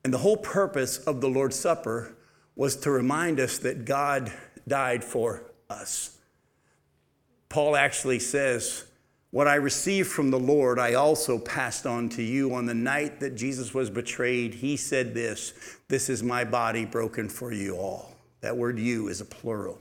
[0.05, 2.15] And the whole purpose of the Lord's Supper
[2.55, 4.31] was to remind us that God
[4.65, 6.14] died for us.
[7.55, 8.83] Paul actually says,
[9.31, 12.53] What I received from the Lord, I also passed on to you.
[12.53, 15.53] On the night that Jesus was betrayed, he said this
[15.87, 18.13] This is my body broken for you all.
[18.41, 19.79] That word you is a plural.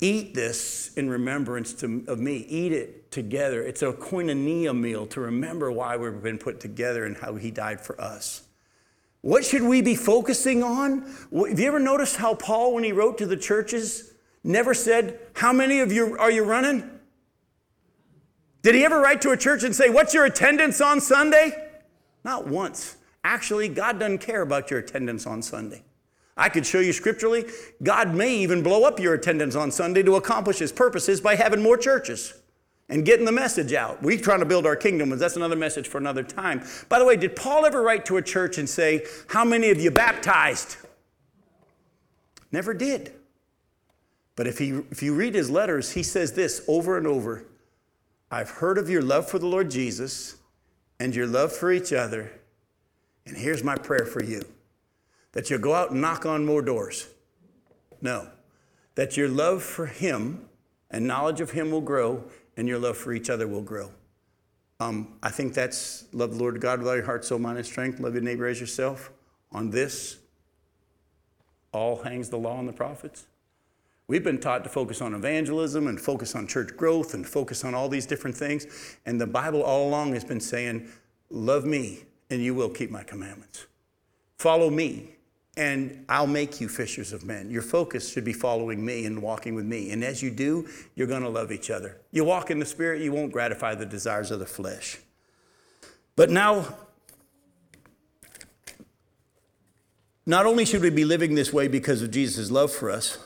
[0.00, 2.46] Eat this in remembrance to, of me.
[2.48, 3.62] Eat it together.
[3.62, 7.82] It's a koinonia meal to remember why we've been put together and how he died
[7.82, 8.44] for us.
[9.20, 11.02] What should we be focusing on?
[11.30, 14.09] Have you ever noticed how Paul, when he wrote to the churches,
[14.44, 16.88] never said, How many of you are you running?
[18.62, 21.68] Did he ever write to a church and say, What's your attendance on Sunday?
[22.24, 22.96] Not once.
[23.24, 25.82] Actually, God doesn't care about your attendance on Sunday.
[26.36, 27.44] I could show you scripturally,
[27.82, 31.62] God may even blow up your attendance on Sunday to accomplish his purposes by having
[31.62, 32.32] more churches
[32.88, 34.02] and getting the message out.
[34.02, 36.62] We're trying to build our kingdom, but that's another message for another time.
[36.88, 39.80] By the way, did Paul ever write to a church and say, How many of
[39.80, 40.78] you baptized?
[42.52, 43.12] Never did.
[44.40, 47.44] But if, he, if you read his letters, he says this over and over
[48.30, 50.36] I've heard of your love for the Lord Jesus
[50.98, 52.32] and your love for each other.
[53.26, 54.40] And here's my prayer for you
[55.32, 57.08] that you'll go out and knock on more doors.
[58.00, 58.30] No,
[58.94, 60.48] that your love for him
[60.90, 62.24] and knowledge of him will grow
[62.56, 63.90] and your love for each other will grow.
[64.80, 67.66] Um, I think that's love the Lord God with all your heart, soul, mind, and
[67.66, 68.00] strength.
[68.00, 69.10] Love your neighbor as yourself.
[69.52, 70.16] On this,
[71.72, 73.26] all hangs the law and the prophets.
[74.10, 77.76] We've been taught to focus on evangelism and focus on church growth and focus on
[77.76, 78.66] all these different things.
[79.06, 80.88] And the Bible all along has been saying,
[81.30, 83.66] Love me, and you will keep my commandments.
[84.36, 85.10] Follow me,
[85.56, 87.52] and I'll make you fishers of men.
[87.52, 89.92] Your focus should be following me and walking with me.
[89.92, 91.96] And as you do, you're going to love each other.
[92.10, 94.98] You walk in the Spirit, you won't gratify the desires of the flesh.
[96.16, 96.74] But now,
[100.26, 103.16] not only should we be living this way because of Jesus' love for us,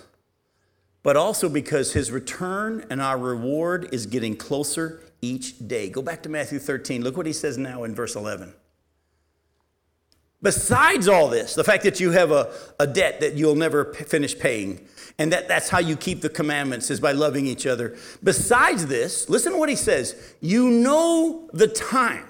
[1.05, 5.89] but also because his return and our reward is getting closer each day.
[5.89, 7.05] Go back to Matthew 13.
[7.05, 8.55] Look what he says now in verse 11.
[10.43, 14.05] Besides all this, the fact that you have a, a debt that you'll never p-
[14.05, 14.87] finish paying,
[15.19, 17.97] and that that's how you keep the commandments is by loving each other.
[18.23, 22.27] Besides this, listen to what he says you know the time,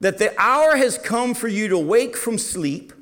[0.00, 2.92] that the hour has come for you to wake from sleep,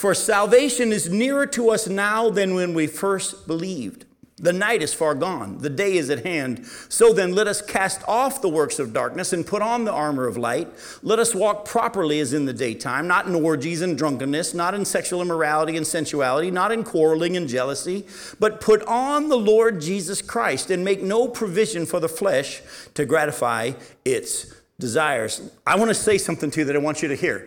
[0.00, 4.06] for salvation is nearer to us now than when we first believed.
[4.38, 6.64] The night is far gone, the day is at hand.
[6.88, 10.26] So then, let us cast off the works of darkness and put on the armor
[10.26, 10.68] of light.
[11.02, 14.86] Let us walk properly as in the daytime, not in orgies and drunkenness, not in
[14.86, 18.06] sexual immorality and sensuality, not in quarreling and jealousy,
[18.38, 22.62] but put on the Lord Jesus Christ and make no provision for the flesh
[22.94, 23.72] to gratify
[24.06, 25.50] its desires.
[25.66, 27.46] I want to say something to you that I want you to hear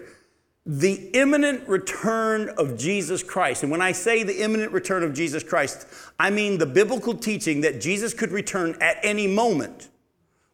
[0.65, 3.63] the imminent return of Jesus Christ.
[3.63, 5.85] And when I say the imminent return of Jesus Christ,
[6.17, 9.89] I mean the biblical teaching that Jesus could return at any moment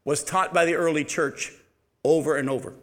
[0.06, 1.54] was taught by the early church
[2.04, 2.74] over and over.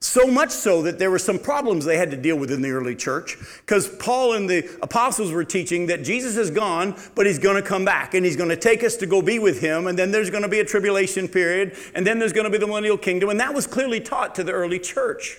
[0.00, 2.70] So much so that there were some problems they had to deal with in the
[2.70, 7.40] early church because Paul and the apostles were teaching that Jesus is gone, but he's
[7.40, 9.88] going to come back and he's going to take us to go be with him.
[9.88, 12.58] And then there's going to be a tribulation period, and then there's going to be
[12.58, 13.28] the millennial kingdom.
[13.28, 15.38] And that was clearly taught to the early church.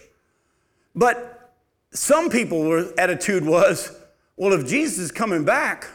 [0.95, 1.53] But
[1.91, 3.95] some people's attitude was,
[4.35, 5.87] well, if Jesus is coming back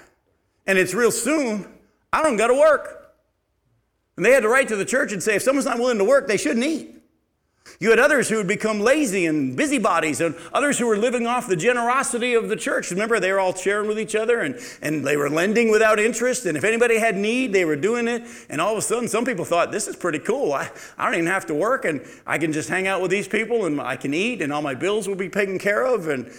[0.67, 1.67] and it's real soon,
[2.13, 3.13] I don't got to work.
[4.17, 6.05] And they had to write to the church and say, if someone's not willing to
[6.05, 6.94] work, they shouldn't eat.
[7.81, 11.47] You had others who had become lazy and busybodies, and others who were living off
[11.47, 12.91] the generosity of the church.
[12.91, 16.47] Remember, they were all sharing with each other and, and they were lending without interest.
[16.47, 18.23] And if anybody had need, they were doing it.
[18.49, 20.53] And all of a sudden, some people thought, this is pretty cool.
[20.53, 23.29] I, I don't even have to work, and I can just hang out with these
[23.29, 26.09] people, and I can eat, and all my bills will be taken care of.
[26.09, 26.33] And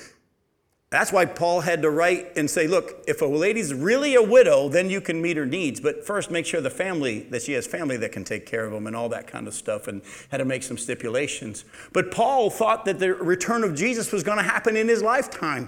[0.96, 4.70] That's why Paul had to write and say, look, if a lady's really a widow,
[4.70, 5.82] then you can meet her needs.
[5.82, 8.72] But first, make sure the family, that she has family that can take care of
[8.72, 11.66] them and all that kind of stuff, and had to make some stipulations.
[11.92, 15.68] But Paul thought that the return of Jesus was going to happen in his lifetime.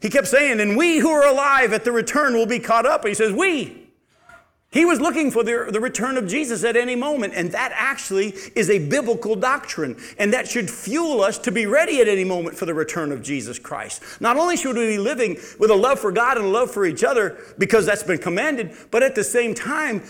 [0.00, 3.06] He kept saying, and we who are alive at the return will be caught up.
[3.06, 3.77] He says, we.
[4.70, 8.34] He was looking for the, the return of Jesus at any moment, and that actually
[8.54, 12.54] is a biblical doctrine, and that should fuel us to be ready at any moment
[12.54, 14.02] for the return of Jesus Christ.
[14.20, 16.84] Not only should we be living with a love for God and a love for
[16.84, 20.02] each other, because that's been commanded, but at the same time,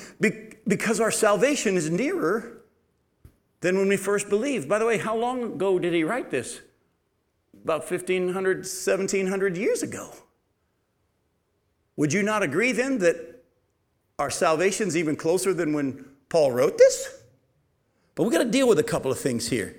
[0.66, 2.58] because our salvation is nearer
[3.60, 4.68] than when we first believed.
[4.68, 6.60] By the way, how long ago did he write this?
[7.62, 10.10] About 1500, 1700 years ago.
[11.96, 13.37] Would you not agree then that
[14.18, 17.22] our salvation's even closer than when Paul wrote this.
[18.14, 19.76] But we've got to deal with a couple of things here.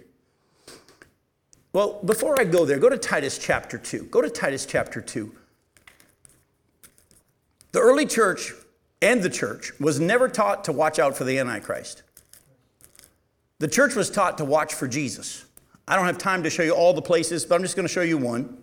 [1.73, 4.05] Well, before I go there, go to Titus chapter 2.
[4.05, 5.31] Go to Titus chapter 2.
[7.73, 8.53] The early church
[9.01, 12.03] and the church was never taught to watch out for the Antichrist.
[13.59, 15.45] The church was taught to watch for Jesus.
[15.87, 17.93] I don't have time to show you all the places, but I'm just going to
[17.93, 18.57] show you one.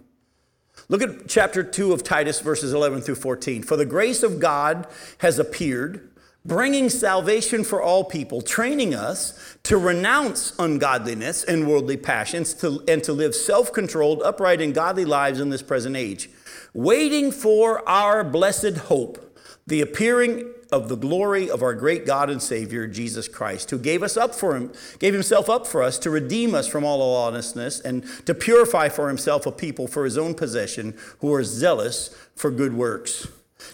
[0.88, 3.62] Look at chapter 2 of Titus, verses 11 through 14.
[3.62, 4.86] For the grace of God
[5.18, 6.08] has appeared,
[6.44, 13.02] bringing salvation for all people, training us to renounce ungodliness and worldly passions to, and
[13.04, 16.30] to live self controlled, upright, and godly lives in this present age,
[16.72, 22.42] waiting for our blessed hope, the appearing of the glory of our great God and
[22.42, 26.10] Savior, Jesus Christ, who gave us up for him, gave himself up for us to
[26.10, 30.34] redeem us from all lawlessness and to purify for himself a people for his own
[30.34, 33.28] possession who are zealous for good works.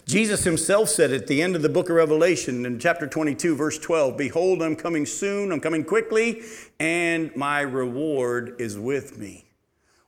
[0.06, 3.78] Jesus himself said at the end of the book of Revelation in chapter 22, verse
[3.78, 6.42] 12, Behold, I'm coming soon, I'm coming quickly,
[6.78, 9.44] and my reward is with me.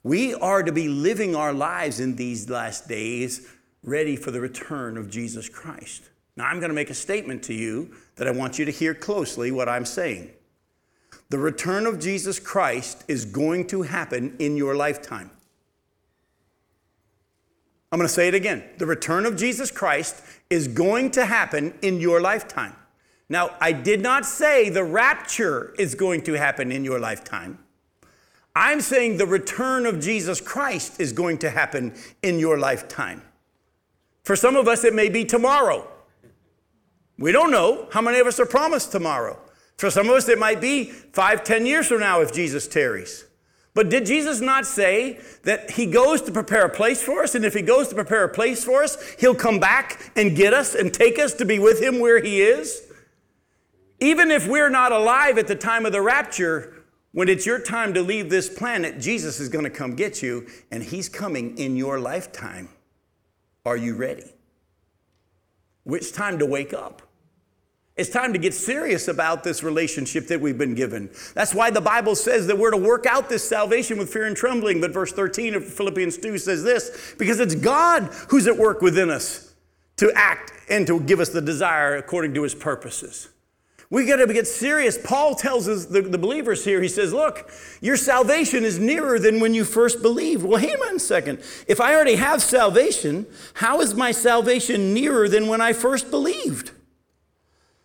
[0.02, 3.48] We are to be living our lives in these last days
[3.82, 6.10] ready for the return of Jesus Christ.
[6.36, 8.94] Now, I'm going to make a statement to you that I want you to hear
[8.94, 10.30] closely what I'm saying.
[11.30, 15.30] The return of Jesus Christ is going to happen in your lifetime.
[17.92, 18.64] I'm going to say it again.
[18.78, 22.74] The return of Jesus Christ is going to happen in your lifetime.
[23.28, 27.58] Now, I did not say the rapture is going to happen in your lifetime.
[28.56, 33.22] I'm saying the return of Jesus Christ is going to happen in your lifetime.
[34.24, 35.88] For some of us, it may be tomorrow.
[37.18, 39.38] We don't know how many of us are promised tomorrow.
[39.76, 43.24] For some of us, it might be five, ten years from now if Jesus tarries.
[43.74, 47.34] But did Jesus not say that he goes to prepare a place for us?
[47.34, 50.54] And if he goes to prepare a place for us, he'll come back and get
[50.54, 52.82] us and take us to be with him where he is?
[53.98, 57.94] Even if we're not alive at the time of the rapture, when it's your time
[57.94, 61.76] to leave this planet, Jesus is going to come get you, and he's coming in
[61.76, 62.68] your lifetime.
[63.64, 64.34] Are you ready?
[65.86, 67.02] It's time to wake up.
[67.96, 71.10] It's time to get serious about this relationship that we've been given.
[71.34, 74.36] That's why the Bible says that we're to work out this salvation with fear and
[74.36, 74.80] trembling.
[74.80, 79.10] But verse 13 of Philippians 2 says this because it's God who's at work within
[79.10, 79.54] us
[79.98, 83.28] to act and to give us the desire according to his purposes.
[83.90, 84.98] We got to get serious.
[84.98, 87.48] Paul tells us, the, the, believers here, he says, Look,
[87.80, 90.42] your salvation is nearer than when you first believed.
[90.42, 91.38] Well, hang on a second.
[91.68, 96.72] If I already have salvation, how is my salvation nearer than when I first believed?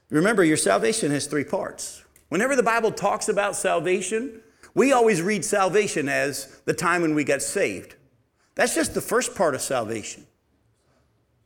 [0.10, 2.04] Remember, your salvation has three parts.
[2.30, 4.42] Whenever the Bible talks about salvation,
[4.74, 7.96] we always read salvation as the time when we got saved.
[8.56, 10.26] That's just the first part of salvation.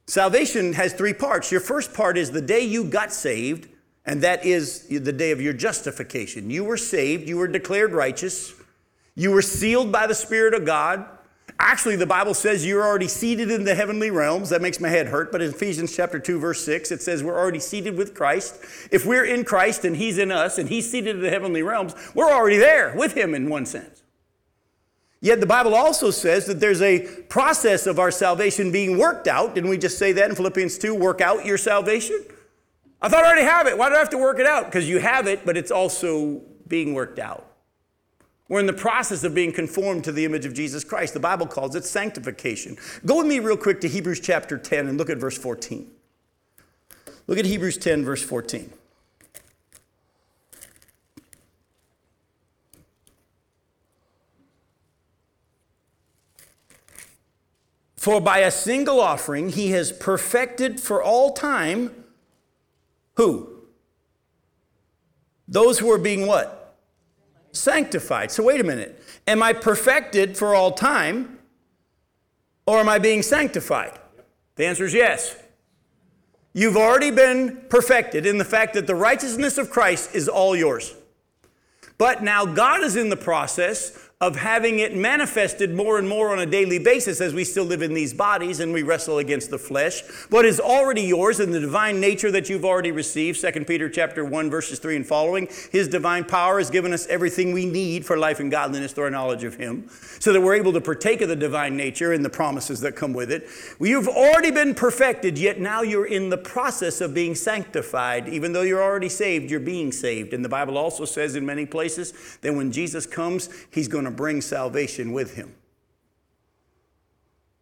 [0.07, 1.51] Salvation has three parts.
[1.51, 3.69] Your first part is the day you got saved
[4.05, 6.49] and that is the day of your justification.
[6.49, 8.53] You were saved, you were declared righteous,
[9.15, 11.05] you were sealed by the Spirit of God.
[11.59, 14.49] Actually, the Bible says you're already seated in the heavenly realms.
[14.49, 17.37] That makes my head hurt, but in Ephesians chapter 2, verse 6, it says we're
[17.37, 18.59] already seated with Christ.
[18.91, 21.95] If we're in Christ and He's in us and He's seated in the heavenly realms,
[22.15, 24.03] we're already there with Him in one sense.
[25.21, 26.99] Yet the Bible also says that there's a
[27.29, 29.55] process of our salvation being worked out.
[29.55, 30.93] Didn't we just say that in Philippians 2?
[30.93, 32.25] Work out your salvation.
[33.01, 33.77] I thought I already have it.
[33.77, 34.65] Why do I have to work it out?
[34.65, 37.52] Because you have it, but it's also being worked out.
[38.53, 41.15] We're in the process of being conformed to the image of Jesus Christ.
[41.15, 42.77] The Bible calls it sanctification.
[43.03, 45.89] Go with me real quick to Hebrews chapter 10 and look at verse 14.
[47.25, 48.71] Look at Hebrews 10, verse 14.
[57.95, 62.05] For by a single offering he has perfected for all time
[63.15, 63.63] who?
[65.47, 66.62] Those who are being what?
[67.53, 68.29] Sanctified.
[68.31, 69.01] So wait a minute.
[69.25, 71.39] Am I perfected for all time?
[72.65, 73.99] or am I being sanctified?
[74.55, 75.35] The answer is yes.
[76.53, 80.93] You've already been perfected in the fact that the righteousness of Christ is all yours.
[81.97, 86.39] But now God is in the process of having it manifested more and more on
[86.39, 89.57] a daily basis as we still live in these bodies and we wrestle against the
[89.57, 90.01] flesh.
[90.29, 94.23] What is already yours in the divine nature that you've already received 2 peter chapter
[94.23, 95.49] 1 verses 3 and following.
[95.73, 99.09] His divine power has given us everything we need for life and godliness through our
[99.09, 102.29] knowledge of him so that we're able to partake of the divine nature and the
[102.29, 103.49] promises that come with it.
[103.81, 108.29] You've already been perfected yet now you're in the process of being sanctified.
[108.29, 110.33] Even though you're already saved you're being saved.
[110.33, 114.12] And the bible also says in many places that when jesus comes he's going to
[114.15, 115.55] bring salvation with him.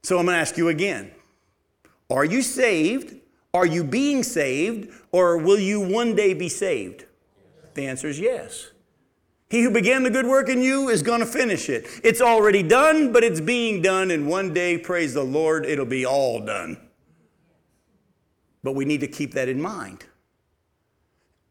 [0.03, 1.11] So I'm going to ask you again
[2.09, 3.15] Are you saved?
[3.53, 4.93] Are you being saved?
[5.11, 7.05] Or will you one day be saved?
[7.73, 8.71] The answer is yes.
[9.49, 11.85] He who began the good work in you is going to finish it.
[12.05, 16.05] It's already done, but it's being done, and one day, praise the Lord, it'll be
[16.05, 16.77] all done.
[18.63, 20.05] But we need to keep that in mind.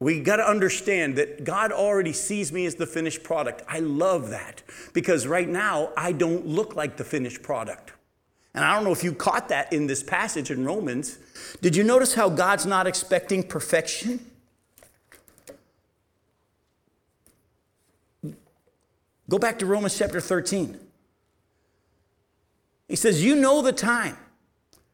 [0.00, 3.62] We got to understand that God already sees me as the finished product.
[3.68, 4.62] I love that
[4.94, 7.92] because right now I don't look like the finished product.
[8.54, 11.18] And I don't know if you caught that in this passage in Romans.
[11.60, 14.24] Did you notice how God's not expecting perfection?
[19.28, 20.80] Go back to Romans chapter 13.
[22.88, 24.16] He says, You know the time,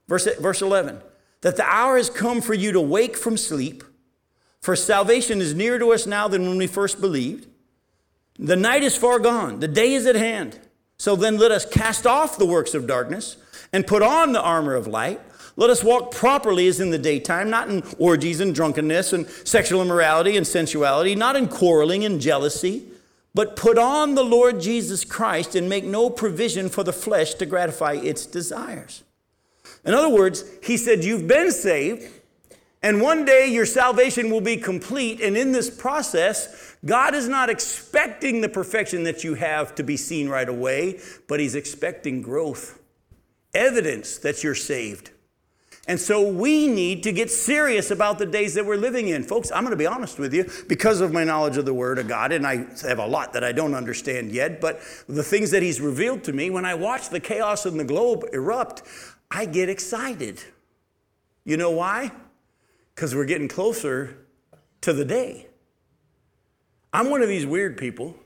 [0.09, 1.00] verse, verse 11,
[1.40, 3.84] that the hour has come for you to wake from sleep
[4.66, 7.46] for salvation is nearer to us now than when we first believed.
[8.36, 10.58] The night is far gone, the day is at hand.
[10.98, 13.36] So then let us cast off the works of darkness
[13.72, 15.20] and put on the armor of light.
[15.54, 19.82] Let us walk properly as in the daytime, not in orgies and drunkenness and sexual
[19.82, 22.88] immorality and sensuality, not in quarreling and jealousy,
[23.34, 27.46] but put on the Lord Jesus Christ and make no provision for the flesh to
[27.46, 29.04] gratify its desires.
[29.84, 32.10] In other words, he said, You've been saved,
[32.87, 35.20] and one day your salvation will be complete.
[35.20, 39.97] And in this process, God is not expecting the perfection that you have to be
[39.97, 42.78] seen right away, but He's expecting growth,
[43.53, 45.11] evidence that you're saved.
[45.89, 49.24] And so we need to get serious about the days that we're living in.
[49.24, 51.99] Folks, I'm going to be honest with you because of my knowledge of the Word
[51.99, 55.51] of God, and I have a lot that I don't understand yet, but the things
[55.51, 58.84] that He's revealed to me, when I watch the chaos in the globe erupt,
[59.28, 60.41] I get excited.
[61.45, 62.12] You know why?
[62.97, 64.16] Because we're getting closer
[64.80, 65.47] to the day.
[66.92, 68.16] I'm one of these weird people.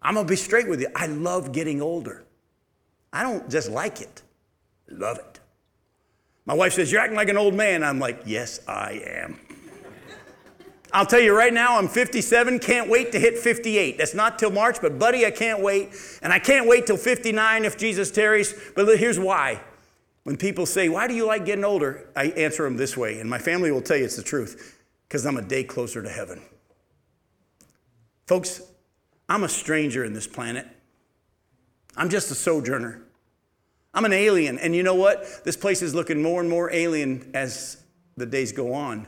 [0.00, 0.86] I'm going to be straight with you.
[0.94, 2.24] I love getting older.
[3.12, 4.22] I don't just like it,
[4.88, 5.40] love it.
[6.46, 7.82] My wife says, You're acting like an old man.
[7.82, 9.40] I'm like, Yes, I am.
[10.92, 13.98] I'll tell you right now, I'm 57, can't wait to hit 58.
[13.98, 15.88] That's not till March, but buddy, I can't wait.
[16.22, 18.54] And I can't wait till 59 if Jesus tarries.
[18.76, 19.60] But here's why
[20.24, 22.08] when people say, Why do you like getting older?
[22.16, 25.24] I answer them this way, and my family will tell you it's the truth because
[25.24, 26.42] I'm a day closer to heaven.
[28.26, 28.62] Folks,
[29.28, 30.66] I'm a stranger in this planet.
[31.96, 33.02] I'm just a sojourner.
[33.92, 34.58] I'm an alien.
[34.58, 35.44] And you know what?
[35.44, 37.82] This place is looking more and more alien as
[38.16, 39.06] the days go on.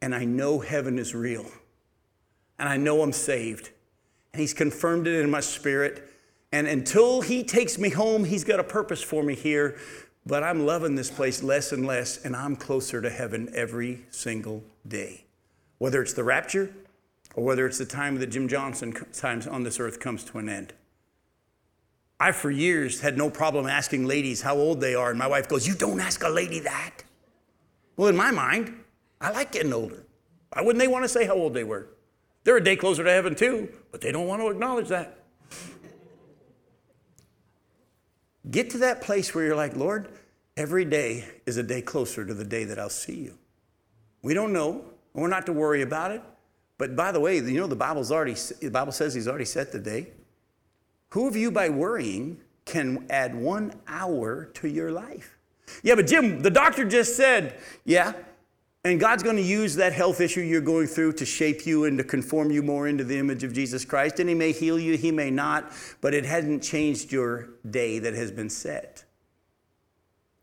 [0.00, 1.46] And I know heaven is real.
[2.58, 3.70] And I know I'm saved.
[4.32, 6.07] And He's confirmed it in my spirit.
[6.52, 9.78] And until he takes me home, he's got a purpose for me here.
[10.26, 14.62] But I'm loving this place less and less, and I'm closer to heaven every single
[14.86, 15.24] day.
[15.78, 16.70] Whether it's the rapture
[17.34, 20.48] or whether it's the time that Jim Johnson times on this earth comes to an
[20.48, 20.72] end.
[22.20, 25.48] I, for years, had no problem asking ladies how old they are, and my wife
[25.48, 27.04] goes, You don't ask a lady that.
[27.96, 28.74] Well, in my mind,
[29.20, 30.04] I like getting older.
[30.52, 31.88] Why wouldn't they want to say how old they were?
[32.44, 35.17] They're a day closer to heaven, too, but they don't want to acknowledge that.
[38.50, 40.08] Get to that place where you're like, Lord,
[40.56, 43.38] every day is a day closer to the day that I'll see you.
[44.22, 44.84] We don't know.
[45.14, 46.22] and We're not to worry about it.
[46.78, 49.72] But by the way, you know the Bible's already the Bible says he's already set
[49.72, 50.12] the day.
[51.10, 55.36] Who of you by worrying can add one hour to your life?
[55.82, 58.12] Yeah, but Jim, the doctor just said, yeah,
[58.84, 61.98] and God's going to use that health issue you're going through to shape you and
[61.98, 64.20] to conform you more into the image of Jesus Christ.
[64.20, 68.14] And He may heal you, He may not, but it hasn't changed your day that
[68.14, 69.04] has been set.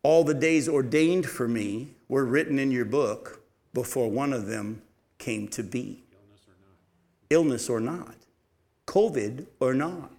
[0.03, 3.41] All the days ordained for me were written in your book
[3.73, 4.81] before one of them
[5.17, 6.03] came to be.
[6.11, 7.29] Illness or not.
[7.29, 8.15] Illness or not.
[8.85, 10.11] COVID or not.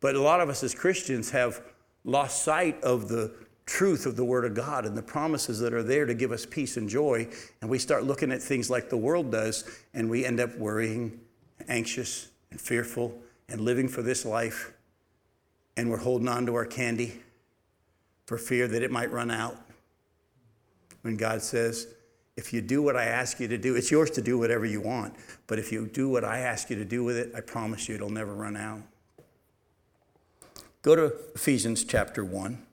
[0.00, 1.60] But a lot of us as Christians have
[2.04, 3.32] lost sight of the
[3.66, 6.44] truth of the Word of God and the promises that are there to give us
[6.44, 7.28] peace and joy.
[7.60, 11.20] And we start looking at things like the world does, and we end up worrying,
[11.68, 13.16] anxious, and fearful,
[13.48, 14.72] and living for this life
[15.76, 17.20] and we're holding on to our candy
[18.26, 19.56] for fear that it might run out.
[21.02, 21.88] When God says,
[22.36, 24.80] if you do what I ask you to do, it's yours to do whatever you
[24.80, 25.14] want.
[25.46, 27.94] But if you do what I ask you to do with it, I promise you
[27.94, 28.80] it'll never run out.
[30.82, 32.66] Go to Ephesians chapter 1.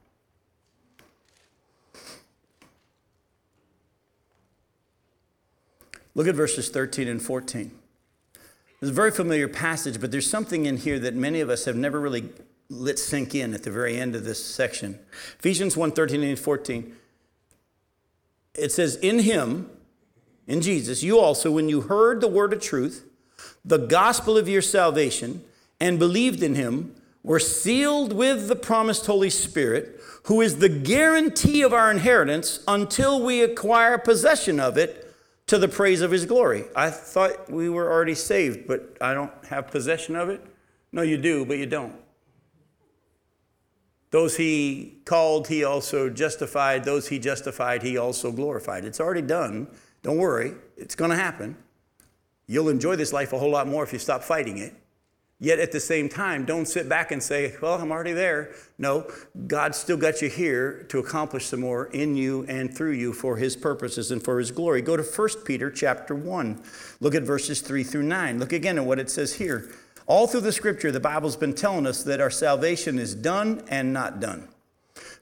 [6.20, 7.72] Look at verses 13 and 14.
[8.82, 11.78] It's a very familiar passage, but there's something in here that many of us have
[11.78, 12.28] never really
[12.70, 15.00] let sink in at the very end of this section.
[15.40, 16.94] Ephesians 1 13 and 14.
[18.54, 19.70] It says, In him,
[20.46, 23.10] in Jesus, you also, when you heard the word of truth,
[23.64, 25.42] the gospel of your salvation,
[25.80, 31.62] and believed in him, were sealed with the promised Holy Spirit, who is the guarantee
[31.62, 35.06] of our inheritance until we acquire possession of it
[35.50, 36.66] to the praise of his glory.
[36.76, 40.46] I thought we were already saved, but I don't have possession of it.
[40.92, 41.96] No, you do, but you don't.
[44.12, 46.84] Those he called, he also justified.
[46.84, 48.86] Those he justified, he also glorified.
[48.86, 49.68] It's already done.
[50.04, 51.58] Don't worry, it's going to happen.
[52.46, 54.76] You'll enjoy this life a whole lot more if you stop fighting it.
[55.42, 58.54] Yet at the same time, don't sit back and say, Well, I'm already there.
[58.78, 59.10] No,
[59.48, 63.38] God still got you here to accomplish some more in you and through you for
[63.38, 64.82] his purposes and for his glory.
[64.82, 66.62] Go to 1 Peter chapter 1.
[67.00, 68.38] Look at verses 3 through 9.
[68.38, 69.72] Look again at what it says here.
[70.08, 73.94] All through the scripture, the Bible's been telling us that our salvation is done and
[73.94, 74.50] not done.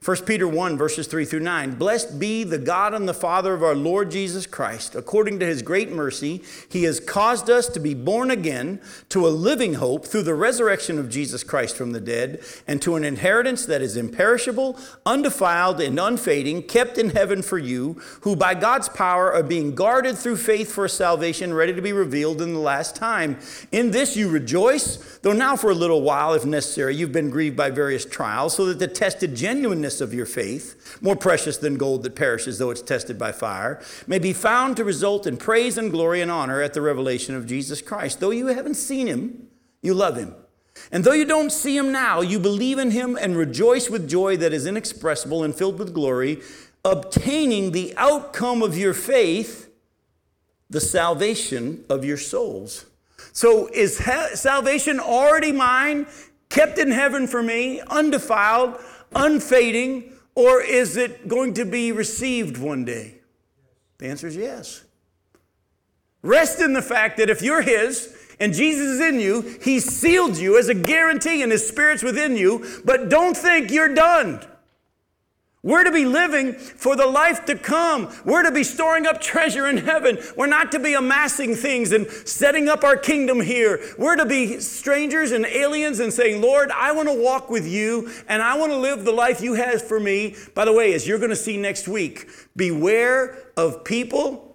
[0.08, 1.76] 1 Peter 1, verses 3 through 9.
[1.76, 4.96] Blessed be the God and the Father of our Lord Jesus Christ.
[4.96, 8.80] According to his great mercy, he has caused us to be born again
[9.10, 12.96] to a living hope through the resurrection of Jesus Christ from the dead, and to
[12.96, 18.54] an inheritance that is imperishable, undefiled, and unfading, kept in heaven for you, who by
[18.54, 22.62] God's power are being guarded through faith for salvation, ready to be revealed in the
[22.62, 23.38] last time.
[23.74, 27.58] In this you rejoice, though now for a little while, if necessary, you've been grieved
[27.58, 32.04] by various trials, so that the tested genuineness of your faith, more precious than gold
[32.04, 35.92] that perishes though it's tested by fire, may be found to result in praise and
[35.92, 38.20] glory and honor at the revelation of Jesus Christ.
[38.20, 39.48] Though you haven't seen him,
[39.82, 40.36] you love him.
[40.92, 44.38] And though you don't see him now, you believe in him and rejoice with joy
[44.38, 46.42] that is inexpressible and filled with glory,
[46.86, 49.70] obtaining the outcome of your faith,
[50.70, 52.86] the salvation of your souls.
[53.34, 56.08] So, is salvation already mine,
[56.50, 58.80] kept in heaven for me, undefiled?
[59.16, 63.16] Unfading, or is it going to be received one day?
[63.98, 64.84] The answer is yes.
[66.22, 70.38] Rest in the fact that if you're His and Jesus is in you, He sealed
[70.38, 74.46] you as a guarantee and His Spirit's within you, but don't think you're done.
[75.68, 78.10] We're to be living for the life to come.
[78.24, 80.18] We're to be storing up treasure in heaven.
[80.38, 83.82] We're not to be amassing things and setting up our kingdom here.
[83.98, 88.10] We're to be strangers and aliens and saying, Lord, I want to walk with you
[88.30, 90.38] and I want to live the life you have for me.
[90.56, 94.47] By the way, as you're going to see next week, beware of people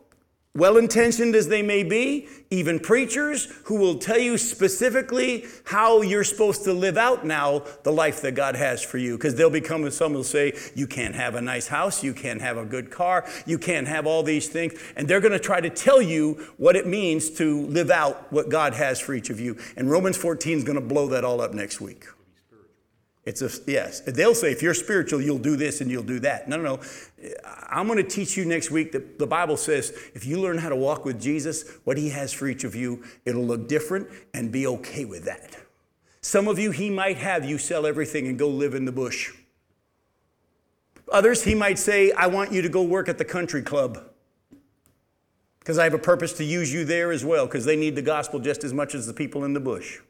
[0.54, 6.24] well intentioned as they may be, even preachers who will tell you specifically how you're
[6.24, 9.16] supposed to live out now the life that God has for you.
[9.16, 12.58] Because they'll become, some will say, you can't have a nice house, you can't have
[12.58, 14.74] a good car, you can't have all these things.
[14.94, 18.50] And they're going to try to tell you what it means to live out what
[18.50, 19.56] God has for each of you.
[19.76, 22.04] And Romans 14 is going to blow that all up next week.
[23.24, 24.00] It's a yes.
[24.00, 26.48] They'll say if you're spiritual, you'll do this and you'll do that.
[26.48, 26.80] No, no, no.
[27.68, 30.68] I'm going to teach you next week that the Bible says if you learn how
[30.68, 34.50] to walk with Jesus, what He has for each of you, it'll look different and
[34.50, 35.56] be okay with that.
[36.20, 39.32] Some of you, He might have you sell everything and go live in the bush.
[41.12, 44.02] Others, He might say, I want you to go work at the country club
[45.60, 48.02] because I have a purpose to use you there as well because they need the
[48.02, 50.00] gospel just as much as the people in the bush.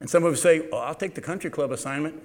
[0.00, 2.22] And some of us say, oh, I'll take the country club assignment.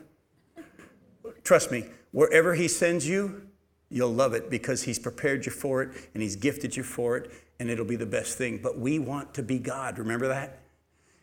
[1.44, 3.48] Trust me, wherever He sends you,
[3.90, 7.32] you'll love it because He's prepared you for it and He's gifted you for it,
[7.60, 8.60] and it'll be the best thing.
[8.62, 10.00] But we want to be God.
[10.00, 10.60] Remember that?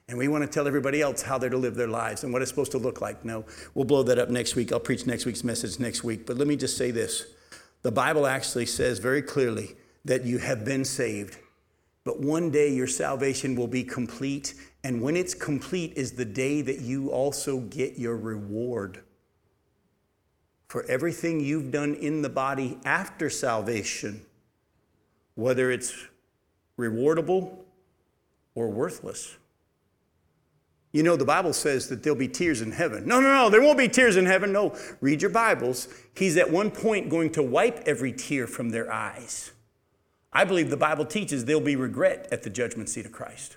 [0.09, 2.43] And we want to tell everybody else how they're to live their lives and what
[2.43, 3.25] it's supposed to look like.
[3.25, 3.45] No,
[3.75, 4.73] we'll blow that up next week.
[4.73, 6.27] I'll preach next week's message next week.
[6.27, 7.27] But let me just say this
[7.83, 9.75] the Bible actually says very clearly
[10.05, 11.39] that you have been saved.
[12.05, 16.61] But one day your salvation will be complete and when it's complete is the day
[16.63, 19.03] that you also get your reward
[20.67, 24.23] for everything you've done in the body after salvation,
[25.35, 25.95] whether it's
[26.79, 27.59] rewardable
[28.55, 29.37] or worthless.
[30.91, 33.07] You know, the Bible says that there'll be tears in heaven.
[33.07, 34.53] No, no, no, there won't be tears in heaven.
[34.53, 35.89] No, read your Bibles.
[36.15, 39.53] He's at one point going to wipe every tear from their eyes.
[40.33, 43.57] I believe the Bible teaches there'll be regret at the judgment seat of Christ.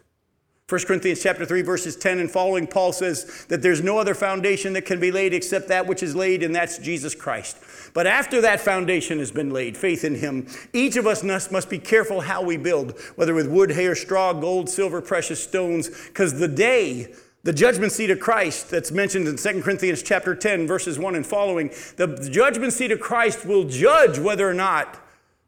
[0.67, 4.73] 1 Corinthians chapter 3 verses 10 and following Paul says that there's no other foundation
[4.73, 7.57] that can be laid except that which is laid and that's Jesus Christ.
[7.93, 11.77] But after that foundation has been laid, faith in him, each of us must, be
[11.77, 16.39] careful how we build, whether with wood, hay, or straw, gold, silver, precious stones, because
[16.39, 17.13] the day
[17.43, 21.27] the judgment seat of Christ that's mentioned in 2 Corinthians chapter 10 verses 1 and
[21.27, 24.99] following, the judgment seat of Christ will judge whether or not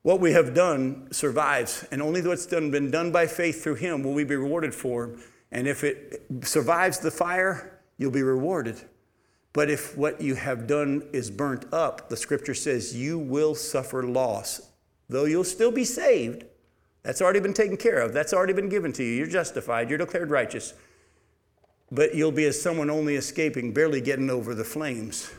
[0.08, 4.04] what we have done survives, and only what's done, been done by faith through Him
[4.04, 5.18] will we be rewarded for.
[5.52, 8.80] And if it survives the fire, you'll be rewarded.
[9.52, 14.02] But if what you have done is burnt up, the scripture says you will suffer
[14.02, 14.70] loss.
[15.10, 16.46] Though you'll still be saved,
[17.04, 18.14] that's already been taken care of.
[18.14, 19.12] That's already been given to you.
[19.12, 19.90] You're justified.
[19.90, 20.74] You're declared righteous.
[21.92, 25.30] But you'll be as someone only escaping, barely getting over the flames.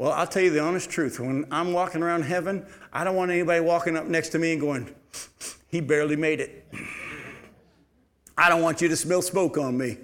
[0.00, 1.20] Well, I'll tell you the honest truth.
[1.20, 4.58] When I'm walking around heaven, I don't want anybody walking up next to me and
[4.58, 4.94] going,
[5.68, 6.66] he barely made it.
[8.34, 9.98] I don't want you to smell smoke on me.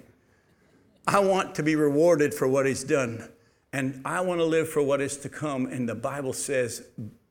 [1.07, 3.27] I want to be rewarded for what he's done.
[3.73, 5.65] And I want to live for what is to come.
[5.65, 6.83] And the Bible says,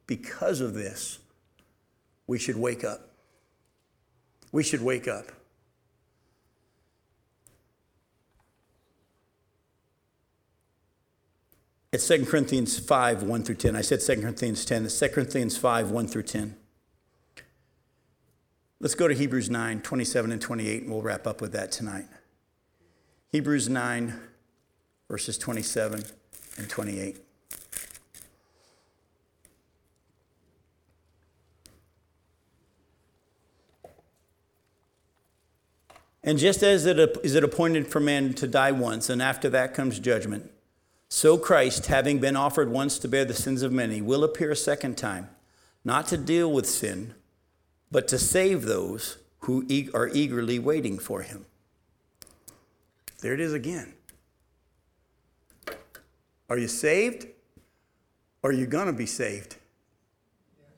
[0.09, 1.21] because of this,
[2.27, 3.11] we should wake up.
[4.51, 5.27] We should wake up.
[11.93, 13.77] It's 2 Corinthians 5, 1 through 10.
[13.77, 14.85] I said 2 Corinthians 10.
[14.85, 16.57] It's 2 Corinthians 5, 1 through 10.
[18.81, 22.07] Let's go to Hebrews 9, 27 and 28, and we'll wrap up with that tonight.
[23.33, 24.21] Hebrews 9,
[25.09, 26.05] verses 27
[26.59, 27.17] and 28.
[36.23, 39.75] And just as it is it appointed for man to die once, and after that
[39.75, 40.51] comes judgment,
[41.09, 44.57] so Christ, having been offered once to bear the sins of many, will appear a
[44.57, 45.31] second time,
[45.85, 47.15] not to deal with sin,
[47.91, 51.47] but to save those who are eagerly waiting for him.
[53.21, 53.95] There it is again.
[56.49, 57.27] Are you saved?
[58.43, 59.57] Are you going to be saved?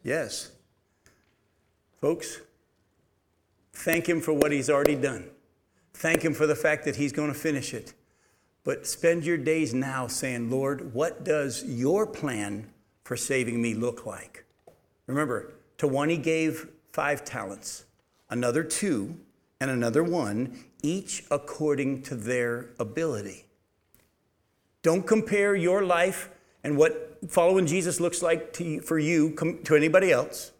[0.02, 0.50] Yes.
[2.00, 2.40] Folks,
[3.72, 5.28] thank him for what he's already done.
[5.94, 7.92] Thank him for the fact that he's going to finish it.
[8.64, 12.70] But spend your days now saying, Lord, what does your plan
[13.04, 14.44] for saving me look like?
[15.06, 17.86] Remember, to one he gave five talents,
[18.28, 19.16] another two,
[19.60, 23.46] and another one, each according to their ability.
[24.82, 26.30] Don't compare your life
[26.62, 29.34] and what following Jesus looks like to, for you
[29.64, 30.52] to anybody else.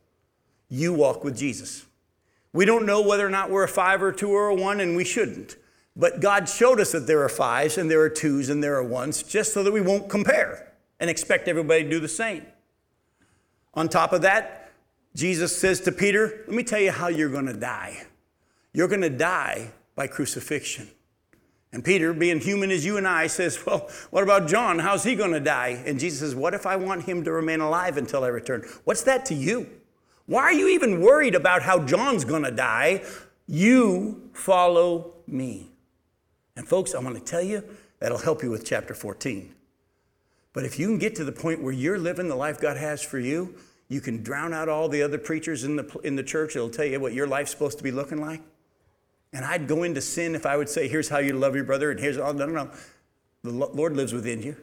[0.69, 1.87] You walk with Jesus.
[2.53, 4.97] We don't know whether or not we're a five or two or a one, and
[4.97, 5.57] we shouldn't.
[5.99, 8.85] But God showed us that there are fives and there are twos and there are
[8.85, 12.47] ones just so that we won't compare and expect everybody to do the same.
[13.75, 14.71] On top of that,
[15.17, 18.07] Jesus says to Peter, Let me tell you how you're going to die.
[18.73, 20.89] You're going to die by crucifixion.
[21.73, 24.79] And Peter, being human as you and I, says, Well, what about John?
[24.79, 25.83] How's he going to die?
[25.85, 28.65] And Jesus says, What if I want him to remain alive until I return?
[28.85, 29.69] What's that to you?
[30.27, 33.03] Why are you even worried about how John's going to die?
[33.49, 35.68] You follow me.
[36.59, 37.63] And folks, I'm going to tell you,
[38.01, 39.55] that'll help you with chapter 14.
[40.53, 43.01] But if you can get to the point where you're living the life God has
[43.01, 43.55] for you,
[43.89, 46.85] you can drown out all the other preachers in the, in the church that'll tell
[46.85, 48.43] you what your life's supposed to be looking like.
[49.33, 51.93] And I'd go into sin if I would say, here's how you love your brother,
[51.93, 52.35] and here's all.
[52.35, 52.71] No, no, no.
[53.45, 54.57] The Lord lives within you.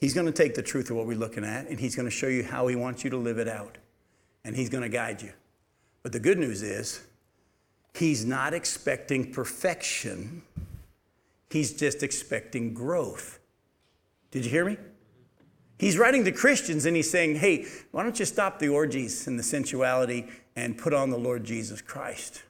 [0.00, 2.14] He's going to take the truth of what we're looking at, and He's going to
[2.14, 3.78] show you how He wants you to live it out.
[4.44, 5.32] And He's going to guide you.
[6.02, 7.04] But the good news is,
[7.94, 10.42] He's not expecting perfection
[11.50, 13.38] He's just expecting growth.
[14.30, 14.76] Did you hear me?
[15.78, 19.38] He's writing to Christians and he's saying, hey, why don't you stop the orgies and
[19.38, 22.42] the sensuality and put on the Lord Jesus Christ?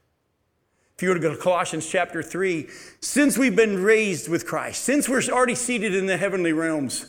[0.96, 2.66] If you were to go to Colossians chapter 3,
[3.00, 7.06] since we've been raised with Christ, since we're already seated in the heavenly realms,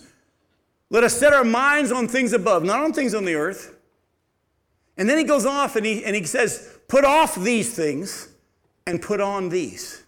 [0.91, 3.75] let us set our minds on things above, not on things on the earth.
[4.97, 8.27] And then he goes off and he, and he says, put off these things
[8.85, 10.03] and put on these.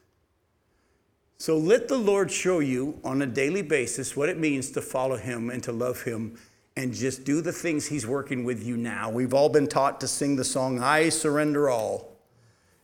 [1.42, 5.18] So let the Lord show you on a daily basis what it means to follow
[5.18, 6.38] Him and to love Him
[6.78, 9.10] and just do the things He's working with you now.
[9.10, 12.16] We've all been taught to sing the song, I surrender all.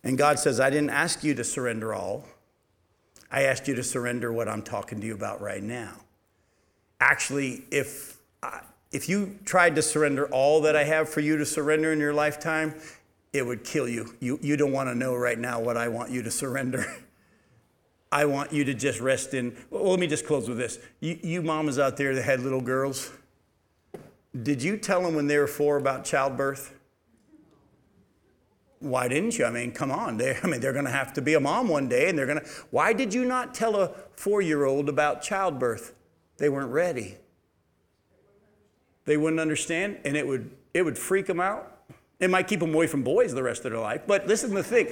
[0.02, 2.24] And God says, I didn't ask you to surrender all.
[3.30, 5.92] I asked you to surrender what I'm talking to you about right now.
[6.98, 8.58] Actually, if, uh,
[8.90, 12.12] if you tried to surrender all that I have for you to surrender in your
[12.12, 12.74] lifetime,
[13.32, 14.16] it would kill you.
[14.18, 16.84] You, you don't want to know right now what I want you to surrender.
[18.10, 19.56] I want you to just rest in.
[19.70, 20.78] Well, let me just close with this.
[21.00, 23.10] You, you mamas out there that had little girls,
[24.42, 26.78] did you tell them when they were four about childbirth?
[28.80, 29.44] why didn't you?
[29.44, 30.16] I mean, come on.
[30.16, 32.26] They, I mean, they're going to have to be a mom one day, and they're
[32.26, 32.46] going to.
[32.70, 35.94] Why did you not tell a four-year-old about childbirth?
[36.36, 37.16] They weren't ready.
[39.04, 41.74] They wouldn't understand, and it would it would freak them out.
[42.20, 44.02] It might keep them away from boys the rest of their life.
[44.06, 44.88] But listen to the thing.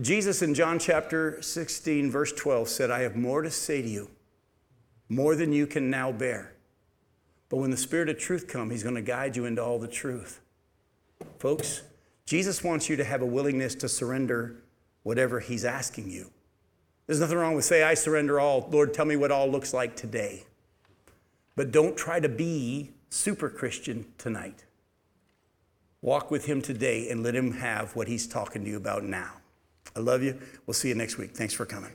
[0.00, 4.10] Jesus in John chapter 16, verse 12 said, I have more to say to you,
[5.08, 6.52] more than you can now bear.
[7.48, 9.88] But when the Spirit of truth comes, He's going to guide you into all the
[9.88, 10.40] truth.
[11.38, 11.82] Folks,
[12.26, 14.56] Jesus wants you to have a willingness to surrender
[15.02, 16.30] whatever He's asking you.
[17.06, 18.68] There's nothing wrong with say, I surrender all.
[18.70, 20.44] Lord, tell me what all looks like today.
[21.54, 24.64] But don't try to be super Christian tonight.
[26.02, 29.34] Walk with Him today and let Him have what He's talking to you about now.
[29.96, 30.38] I love you.
[30.66, 31.34] We'll see you next week.
[31.34, 31.92] Thanks for coming.